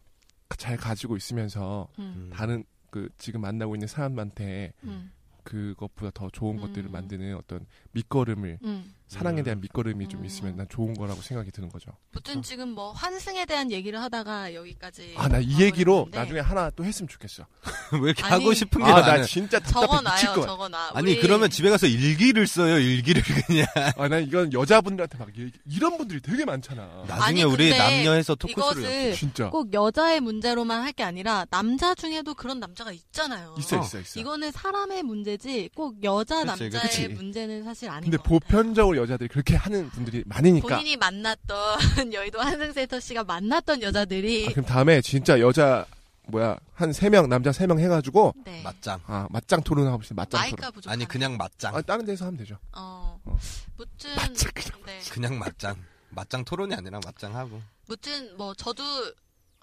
잘 0.56 0.76
가지고 0.76 1.16
있으면서 1.16 1.88
음, 1.98 2.30
다른 2.32 2.64
그 2.90 3.08
지금 3.18 3.40
만나고 3.42 3.74
있는 3.76 3.86
사람한테 3.86 4.72
음, 4.84 5.10
그것보다 5.48 6.10
더 6.12 6.28
좋은 6.28 6.56
음. 6.56 6.60
것들을 6.60 6.90
만드는 6.90 7.34
어떤 7.34 7.64
밑거름을 7.92 8.58
음. 8.64 8.94
사랑에 9.08 9.40
음. 9.40 9.44
대한 9.44 9.60
밑거름이 9.60 10.06
좀 10.08 10.20
음. 10.20 10.24
있으면 10.26 10.56
난 10.56 10.66
좋은 10.68 10.92
거라고 10.94 11.20
생각이 11.22 11.50
드는 11.50 11.68
거죠. 11.70 11.90
무튼 12.12 12.42
지금 12.42 12.68
뭐 12.70 12.92
환승에 12.92 13.46
대한 13.46 13.70
얘기를 13.70 14.00
하다가 14.00 14.54
여기까지 14.54 15.14
아 15.16 15.28
나 15.28 15.38
이 15.40 15.60
얘기로 15.62 16.08
나중에 16.10 16.40
하나 16.40 16.68
또 16.70 16.84
했으면 16.84 17.08
좋겠어. 17.08 17.46
왜 18.02 18.10
이렇게 18.10 18.22
아니, 18.24 18.32
하고 18.34 18.52
싶은 18.52 18.82
게아나 18.82 19.00
많아요. 19.00 19.24
진짜 19.24 19.58
답답해 19.58 20.02
미칠 20.14 20.28
같아. 20.28 20.42
적어놔 20.46 20.90
아니 20.94 21.12
우리- 21.12 21.20
그러면 21.20 21.48
집에 21.48 21.70
가서 21.70 21.86
일기를 21.86 22.46
써요 22.46 22.78
일기를 22.78 23.22
그냥 23.22 23.66
아 23.96 24.08
난 24.08 24.22
이건 24.24 24.52
여자분들한테 24.52 25.16
막 25.18 25.28
얘기, 25.38 25.52
이런 25.66 25.96
분들이 25.96 26.20
되게 26.20 26.44
많잖아. 26.44 27.04
나중에 27.06 27.24
아니, 27.24 27.42
우리 27.44 27.70
남녀에서 27.76 28.34
토크쇼를 28.34 28.82
이것을 28.82 29.14
진짜 29.14 29.48
꼭 29.50 29.72
여자의 29.72 30.20
문제로만 30.20 30.82
할 30.82 30.92
게 30.92 31.04
아니라 31.04 31.44
남자 31.50 31.94
중에도 31.94 32.34
그런 32.34 32.58
남자가 32.60 32.90
있잖아요. 32.92 33.54
있어 33.58 33.78
어. 33.78 33.82
있어 33.84 34.00
있어. 34.00 34.18
이거는 34.20 34.50
사람의 34.50 35.02
문제지 35.04 35.70
꼭 35.76 36.02
여자 36.02 36.36
그치, 36.44 36.46
남자의 36.46 36.70
그치. 36.70 37.08
문제는 37.08 37.62
사실 37.64 37.88
아닌 37.88 38.10
근데. 38.10 38.16
보편적으로 38.22 38.97
여자들이 38.98 39.28
그렇게 39.28 39.56
하는 39.56 39.88
분들이 39.90 40.22
많으니까. 40.26 40.68
본인이 40.68 40.96
만났던 40.96 41.78
여의도 42.12 42.40
한승센터 42.40 43.00
씨가 43.00 43.24
만났던 43.24 43.80
여자들이 43.82 44.46
아, 44.48 44.50
그럼 44.52 44.64
다음에 44.66 45.00
진짜 45.00 45.40
여자 45.40 45.86
뭐야 46.28 46.58
한 46.74 46.90
세 46.92 47.08
명 47.08 47.26
남자 47.28 47.52
세 47.52 47.66
명 47.66 47.78
해가지고 47.80 48.34
네. 48.44 48.60
맞짱 48.62 49.00
아 49.06 49.26
맞짱 49.30 49.62
토론 49.62 49.86
하고 49.86 50.02
싶어 50.02 50.14
맞짱 50.16 50.28
토론. 50.30 50.40
마이크가 50.42 50.70
부족하네. 50.72 50.92
아니 50.92 51.08
그냥 51.08 51.36
맞짱 51.38 51.74
아 51.74 51.80
다른 51.80 52.04
데서 52.04 52.26
하면 52.26 52.36
되죠. 52.36 52.58
어. 52.76 53.18
어. 53.24 53.38
무튼 53.78 54.14
맞짱 54.14 54.50
그냥. 54.54 54.80
네. 54.84 55.00
그냥 55.10 55.38
맞짱 55.38 55.76
맞짱 56.10 56.44
토론이 56.44 56.74
아니라 56.74 57.00
맞짱 57.04 57.34
하고 57.34 57.62
무튼 57.86 58.36
뭐 58.36 58.52
저도 58.54 58.82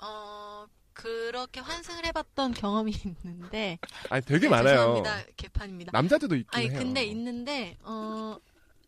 어 0.02 0.66
그렇게 0.94 1.60
환승을 1.60 2.06
해봤던 2.06 2.54
경험이 2.54 2.94
있는데 3.24 3.78
아니 4.10 4.24
되게 4.24 4.42
네, 4.42 4.50
많아요. 4.50 4.76
죄송합니다 4.78 5.18
개판입니다. 5.38 5.92
남자들도 5.94 6.36
있긴 6.36 6.50
아니 6.58 6.70
해요. 6.70 6.80
근데 6.80 7.04
있는데 7.06 7.78
어 7.84 8.38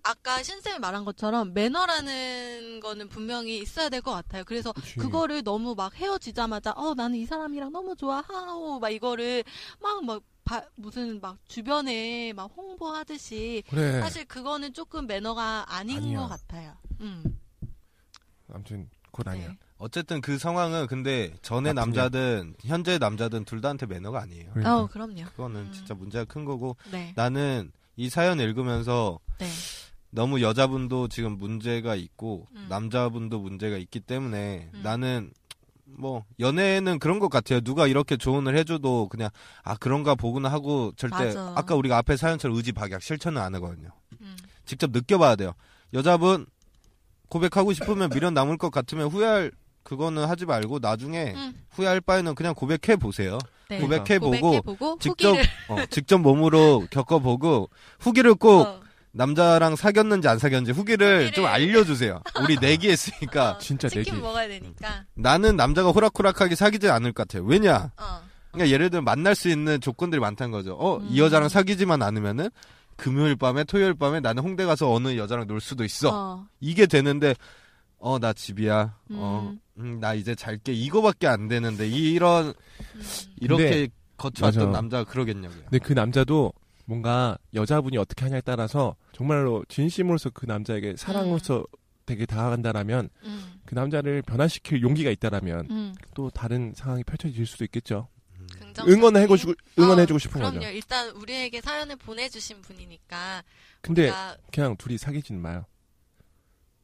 아까 0.10 0.42
신쌤이 0.42 0.80
말한 0.80 1.04
것처럼 1.06 1.54
매너라는 1.54 2.80
거는 2.80 3.10
분명히 3.10 3.60
있어야 3.60 3.90
될 3.90 4.02
것 4.02 4.12
같아요. 4.12 4.44
그래서 4.46 4.72
그치. 4.72 4.96
그거를 4.96 5.44
너무 5.44 5.76
막 5.76 5.94
헤어지자마자 5.96 6.72
어 6.78 6.94
나는 6.94 7.18
이 7.18 7.26
사람이랑 7.26 7.72
너무 7.72 7.96
좋아 7.96 8.22
하오 8.22 8.80
막 8.80 8.90
이거를 8.90 9.44
막막 9.82 10.24
무슨 10.76 11.20
막 11.20 11.38
주변에 11.48 12.32
막 12.34 12.50
홍보하듯이 12.56 13.64
그래. 13.70 14.00
사실 14.00 14.24
그거는 14.26 14.74
조금 14.74 15.08
매너가 15.08 15.66
아닌 15.68 15.98
아니야. 15.98 16.20
것 16.22 16.28
같아요. 16.30 16.74
음. 17.02 17.24
아무튼 18.54 18.90
그건 19.12 19.34
아니야. 19.34 19.48
네. 19.50 19.58
어쨌든 19.80 20.22
그 20.22 20.38
상황은 20.38 20.88
근데 20.88 21.36
전에. 21.42 21.74
남자든 21.74 22.56
현재 22.64 22.98
남자든 22.98 23.44
둘 23.46 23.60
다한테 23.62 23.86
매너가 23.88 24.22
아니에요 24.22 24.52
그러니까. 24.52 24.78
어 24.80 24.88
그럼요. 24.88 25.24
그거는 25.26 25.62
음. 25.62 25.72
진짜 25.74 25.94
문제가 25.94 26.24
큰 26.26 26.46
거고 26.46 26.78
네. 26.92 27.14
나는 27.16 27.72
이 27.98 28.10
사연 28.10 28.40
읽으면서 28.40 29.20
네. 29.40 29.48
너무 30.18 30.42
여자분도 30.42 31.10
지금 31.10 31.38
문제가 31.38 31.94
있고 31.94 32.48
음. 32.56 32.66
남자분도 32.70 33.38
문제가 33.38 33.78
있기 33.78 34.00
때문에 34.00 34.72
음. 34.74 34.82
나는 34.82 35.32
뭐 35.86 36.26
연애는 36.40 36.98
그런 36.98 37.20
것 37.20 37.30
같아요. 37.30 37.62
누가 37.62 37.86
이렇게 37.86 38.18
조언을 38.18 38.58
해줘도 38.58 39.10
그냥 39.10 39.30
아 39.64 39.76
그런가 39.76 40.16
보구나 40.16 40.50
하고 40.50 40.92
절대 40.98 41.26
맞아. 41.26 41.54
아까 41.56 41.76
우리가 41.76 41.98
앞에 42.00 42.18
사연처럼 42.18 42.58
의지박약 42.58 43.04
실천은 43.04 43.40
안 43.40 43.54
하거든요. 43.56 43.90
음. 44.20 44.36
직접 44.66 44.90
느껴봐야 44.90 45.36
돼요. 45.36 45.54
여자분 45.94 46.48
고백하고 47.30 47.74
싶으면 47.74 48.10
미련 48.10 48.34
남을 48.34 48.58
것 48.58 48.72
같으면 48.72 49.10
후회할 49.10 49.52
그거는 49.84 50.26
하지 50.26 50.48
말고 50.48 50.80
나중에 50.80 51.34
음. 51.36 51.54
후회할 51.70 52.02
바에는 52.02 52.34
그냥 52.34 52.56
고백해 52.56 52.96
보세요. 52.98 53.38
네. 53.70 53.80
고백해 53.80 54.18
보고 54.18 54.98
직접 55.00 55.38
어, 55.70 55.86
직접 55.92 56.18
몸으로 56.18 56.88
겪어보고 56.90 57.70
후기를 58.00 58.34
꼭 58.34 58.62
어, 58.62 58.87
남자랑 59.12 59.76
사귀었는지 59.76 60.28
안 60.28 60.38
사귀었는지 60.38 60.72
후기를 60.78 61.16
후기를. 61.26 61.32
좀 61.34 61.46
알려주세요. 61.46 62.22
우리 62.44 62.56
내기했으니까 62.62 63.52
어, 63.52 63.58
진짜 63.58 63.90
치킨 63.90 64.14
내기. 64.14 64.22
먹어야 64.22 64.48
되니까. 64.48 65.06
나는 65.16 65.56
남자가 65.56 65.90
호락호락하게 65.92 66.56
사귀지 66.56 66.90
않을 66.90 67.14
것 67.14 67.28
같아요. 67.28 67.44
왜냐? 67.48 67.92
어. 67.98 68.22
그러니까 68.52 68.72
예를 68.74 68.90
들면 68.90 69.04
만날 69.06 69.36
수 69.36 69.50
있는 69.50 69.80
조건들이 69.82 70.20
많다는 70.20 70.52
거죠. 70.52 70.76
어, 70.80 71.00
이 71.10 71.14
음. 71.20 71.26
여자랑 71.26 71.50
사귀지만 71.50 72.02
않으면은 72.02 72.50
금요일 72.96 73.36
밤에 73.36 73.64
토요일 73.64 73.94
밤에 73.94 74.20
나는 74.20 74.42
홍대 74.44 74.66
가서 74.66 74.92
어느 74.92 75.18
여자랑 75.18 75.48
놀 75.48 75.62
수도 75.62 75.84
있어. 75.84 76.10
어. 76.14 76.46
이게 76.60 76.86
되는데 76.86 77.36
어 78.00 78.20
나 78.20 78.34
집이야. 78.34 78.96
어, 79.14 79.52
음. 79.52 79.60
음, 79.80 80.00
나 80.00 80.14
이제 80.14 80.36
잘게 80.36 80.74
이거밖에 80.74 81.28
안 81.28 81.48
되는데 81.48 81.88
이런 81.88 82.48
음. 82.96 83.02
이렇게 83.40 83.90
거쳐왔던. 84.18 84.72
남자가 84.72 85.04
그러겠냐고요. 85.04 85.60
근데 85.70 85.80
그 85.80 85.94
남자도 85.94 86.52
뭔가 86.98 87.38
여자분이 87.54 87.98
어떻게 87.98 88.24
하냐에 88.24 88.40
따라서 88.42 88.96
정말로 89.12 89.64
진심으로서 89.68 90.30
그 90.30 90.46
남자에게 90.46 90.96
사랑으로서 90.98 91.66
되게 92.06 92.26
다가간다라면 92.26 93.10
음. 93.24 93.60
그 93.66 93.76
남자를 93.76 94.22
변화시킬 94.22 94.82
용기가 94.82 95.12
있다라면 95.12 95.68
음. 95.70 95.96
또 96.16 96.30
다른 96.30 96.74
상황이 96.76 97.04
펼쳐질 97.04 97.46
수도 97.46 97.66
있겠죠. 97.66 98.08
긍정적인- 98.50 98.88
응원해주고 98.88 99.54
응원해주고 99.78 100.16
어, 100.16 100.20
싶은 100.20 100.40
그럼요. 100.40 100.60
거죠. 100.60 100.70
일단 100.70 101.10
우리에게 101.10 101.60
사연을 101.60 101.98
보내주신 101.98 102.62
분이니까. 102.62 103.44
근데 103.82 104.04
우리가 104.04 104.38
그냥 104.54 104.78
둘이 104.78 104.98
사귀지는 104.98 105.42
마요. 105.42 105.66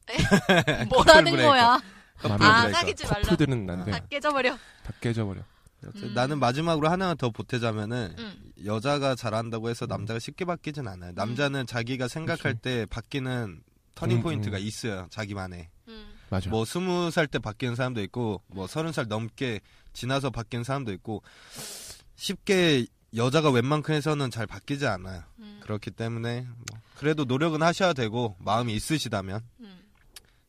뭐라는. 0.90 1.32
거야? 1.38 1.80
아. 2.24 2.70
사귀지 2.70 3.06
말라. 3.08 3.22
커플들은 3.22 3.70
안 3.70 3.86
돼. 3.86 3.92
다 3.92 4.00
깨져버려. 4.10 4.54
다 4.84 4.94
깨져버려. 5.00 5.42
음. 5.96 6.14
나는 6.14 6.40
마지막으로 6.40 6.90
하나 6.90 7.16
더 7.16 7.30
보태자면은 7.30 8.16
음. 8.18 8.52
여자가 8.66 9.16
잘한다고 9.16 9.70
해서 9.70 9.86
남자가 9.86 10.20
쉽게 10.20 10.46
바뀌진 10.46 10.88
않아요. 10.88 11.12
남자는 11.16 11.66
자기가 11.66 12.08
생각할 12.08 12.54
그치. 12.54 12.62
때 12.62 12.86
바뀌는 12.86 13.62
터닝 13.96 14.18
음, 14.18 14.24
포인트가 14.24 14.58
음. 14.58 14.64
있어요. 14.64 15.08
자기만의. 15.12 15.70
음. 15.88 16.14
맞아. 16.30 16.50
뭐 16.50 16.66
스무 16.66 17.12
살 17.12 17.28
때 17.28 17.38
바뀌는 17.40 17.76
사람도 17.76 18.02
있고 18.04 18.42
뭐 18.48 18.66
서른 18.68 18.92
살 18.92 19.08
넘게 19.08 19.60
지나서 19.94 20.30
바뀌는 20.32 20.64
사람도 20.64 20.92
있고 20.94 21.22
쉽게 22.16 22.86
여자가 23.16 23.52
웬만큼 23.52 23.94
해서는 23.94 24.32
잘 24.32 24.48
바뀌지 24.48 24.88
않아요. 24.88 25.22
음. 25.40 25.60
그렇기 25.62 25.92
때문에 25.92 26.42
뭐 26.42 26.80
그래도 26.98 27.26
노력은 27.26 27.62
하셔야 27.62 27.94
되고 27.94 28.36
마음이 28.40 28.74
있으시다면 28.74 29.42
음. 29.60 29.80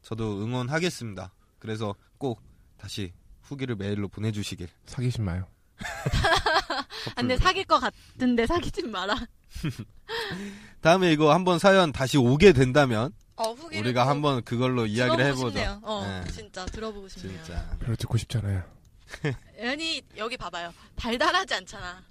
저도 0.03 0.43
응원하겠습니다. 0.43 1.33
그래서 1.59 1.95
꼭 2.19 2.41
다시 2.77 3.13
후기를 3.45 3.77
메일로 3.77 4.09
보내주시길. 4.09 4.69
사귀지 4.87 5.21
마요. 5.21 5.47
아, 5.79 7.15
근데 7.17 7.37
사귈 7.37 7.65
것 7.65 7.79
같은데 7.81 8.47
사귀지 8.47 8.83
마라. 8.85 9.15
다음에 10.81 11.13
이거 11.13 11.33
한번 11.33 11.59
사연 11.59 11.93
다시 11.93 12.17
오게 12.19 12.53
된다면 12.53 13.13
어, 13.37 13.53
후기를 13.53 13.85
우리가 13.87 14.05
꼭 14.05 14.11
한번 14.11 14.43
그걸로 14.45 14.87
이야기를 14.87 15.25
해보죠. 15.27 15.49
싶네요. 15.49 15.81
어, 15.83 16.05
네. 16.25 16.31
진짜 16.31 16.65
들어보고 16.67 17.09
싶네요. 17.09 17.43
진짜. 17.45 17.77
별로 17.81 17.97
듣고 17.97 18.17
싶잖아요. 18.19 18.63
아니 19.61 20.03
여기 20.17 20.37
봐봐요. 20.37 20.73
달달하지 20.97 21.55
않잖아. 21.55 22.03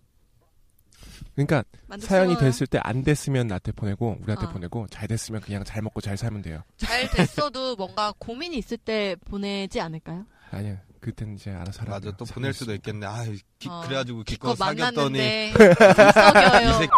그러니까? 1.36 1.64
사연이 2.00 2.38
됐을 2.38 2.68
때 2.68 2.80
안 2.84 3.04
됐으면 3.04 3.48
나한테 3.48 3.72
보내고 3.72 4.18
우리한테 4.22 4.46
어. 4.46 4.50
보내고 4.52 4.88
잘 4.92 5.08
됐으면 5.08 5.42
그냥 5.42 5.64
잘 5.64 5.82
먹고 5.82 6.00
잘 6.02 6.16
살면 6.18 6.42
돼요. 6.44 6.62
잘 6.78 7.10
됐어도 7.10 7.76
뭔가 7.76 8.14
고민이 8.20 8.58
있을 8.58 8.78
때 8.78 9.16
보내지 9.26 9.80
않을까요? 9.82 10.26
아니야. 10.52 10.80
그때는 11.04 11.36
이제 11.36 11.52
알아서 11.52 11.82
하라. 11.82 11.92
맞아 11.92 12.12
또 12.18 12.26
보낼 12.26 12.54
수도 12.54 12.74
있겠네. 12.74 13.06
아, 13.06 13.24
기, 13.60 13.70
어, 13.70 13.82
그래가지고 13.86 14.24
기껏 14.24 14.54
기껏 14.54 14.66
사귀었더니 14.66 15.52
썩여요. 15.54 16.74
새끼 16.80 16.90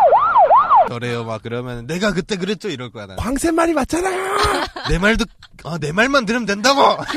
저래요 0.87 1.23
막 1.23 1.41
그러면 1.41 1.87
내가 1.87 2.13
그때 2.13 2.35
그랬죠 2.37 2.69
이럴 2.69 2.91
거야 2.91 3.07
나는. 3.07 3.21
광세 3.21 3.51
말이 3.51 3.73
맞잖아요. 3.73 4.37
내 4.89 4.99
말도 4.99 5.25
어, 5.63 5.77
내 5.79 5.91
말만 5.91 6.25
들으면 6.25 6.45
된다고. 6.45 6.81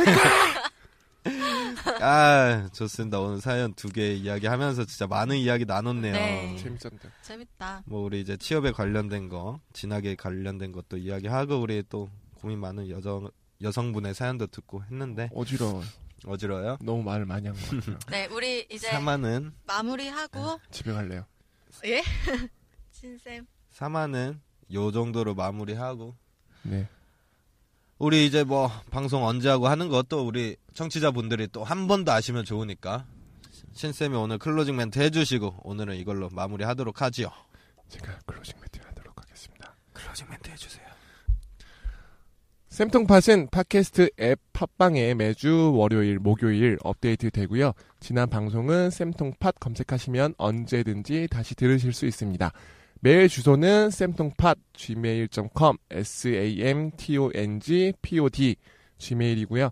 아 2.01 2.69
좋습니다. 2.73 3.21
오늘 3.21 3.41
사연 3.41 3.75
두 3.75 3.89
개 3.91 4.13
이야기하면서 4.15 4.85
진짜 4.87 5.07
많은 5.07 5.37
이야기 5.37 5.65
나눴네요. 5.67 6.13
네. 6.13 6.57
재밌었는데. 6.57 7.09
재밌다. 7.23 7.83
뭐 7.87 8.03
우리 8.05 8.21
이제 8.21 8.37
취업에 8.37 8.73
관련된 8.73 9.29
거, 9.29 9.61
진학에 9.73 10.15
관련된 10.15 10.73
것도 10.73 10.97
이야기하고 10.97 11.61
우리 11.61 11.83
또 11.89 12.09
고민 12.41 12.61
많은 12.61 12.89
여성 12.91 13.29
여성분의 13.63 14.15
사연도 14.15 14.47
듣고 14.47 14.83
했는데 14.85 15.29
어지러워. 15.35 15.83
어지러요. 16.27 16.79
너무 16.81 17.03
말을 17.03 17.27
많이 17.27 17.47
한 17.49 17.57
것 17.57 17.71
같아요. 17.71 17.99
네, 18.11 18.27
우리 18.27 18.67
이제 18.71 18.89
사마는 18.91 19.53
마무리하고 19.67 20.61
집에 20.71 20.93
갈래요. 20.93 21.25
예? 21.87 22.03
신쌤. 22.91 23.47
사마는 23.71 24.41
요 24.75 24.91
정도로 24.91 25.35
마무리하고 25.35 26.15
네. 26.63 26.89
우리 27.99 28.27
이제 28.27 28.45
뭐 28.45 28.71
방송 28.91 29.25
언제 29.25 29.49
하고 29.49 29.69
하는 29.69 29.89
것도 29.89 30.27
우리 30.27 30.57
청취자분들이 30.75 31.49
또 31.49 31.65
한 31.65 31.87
번 31.87 32.05
더 32.05 32.13
아시면 32.13 32.45
좋으니까 32.45 33.07
신쌤이 33.75 34.17
오늘 34.17 34.39
closing 34.39 34.77
멘트 34.77 34.99
해주시고 34.99 35.61
오늘은 35.63 35.97
이걸로 35.97 36.29
마무리하도록 36.31 37.01
하지요. 37.03 37.31
제가 37.89 38.19
closing 38.27 38.55
멘트 38.61 38.81
하도록 38.87 39.21
하겠습니다. 39.21 39.75
closing 39.93 40.29
멘트 40.29 40.51
해주세요. 40.51 40.88
쌤통팟은 42.79 43.49
팟캐스트 43.51 44.11
앱 44.21 44.39
팟빵에 44.53 45.15
매주 45.15 45.73
월요일, 45.75 46.21
목요일 46.21 46.79
업데이트 46.85 47.29
되고요. 47.29 47.73
지난 47.99 48.31
방송은 48.31 48.91
쌤통팟 48.91 49.51
검색하시면 49.59 50.35
언제든지 50.39 51.27
다시 51.29 51.57
들으실 51.57 51.93
수 51.93 52.07
있습니다. 52.07 52.53
메일 53.01 53.27
주소는 53.27 53.91
쌤통팟 53.91 54.55
gmail.com 54.75 55.77
s-a-m-t-o-n-g-p-o-d 55.91 56.87
gmail이고요. 58.99 59.71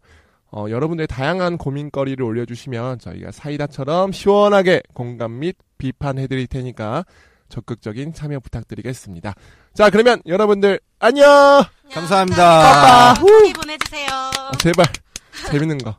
어, 0.51 0.67
여러분들의 0.69 1.07
다양한 1.07 1.59
고민거리를 1.59 2.21
올려주시면 2.25 2.99
저희가 2.99 3.31
사이다처럼 3.31 4.11
시원하게 4.11 4.83
공감 4.95 5.39
및 5.39 5.57
비판해드릴 5.79 6.49
테니까 6.49 7.05
적극적인 7.49 8.13
참여 8.15 8.41
부탁드리겠습니다. 8.41 9.35
자, 9.75 9.91
그러면 9.91 10.21
여러분들 10.27 10.81
안녕! 10.99 11.65
감사합니다. 11.93 13.15
후기 13.15 13.53
보내주세요. 13.53 14.09
아, 14.11 14.51
제발 14.59 14.87
재밌는 15.51 15.79
거. 15.79 15.97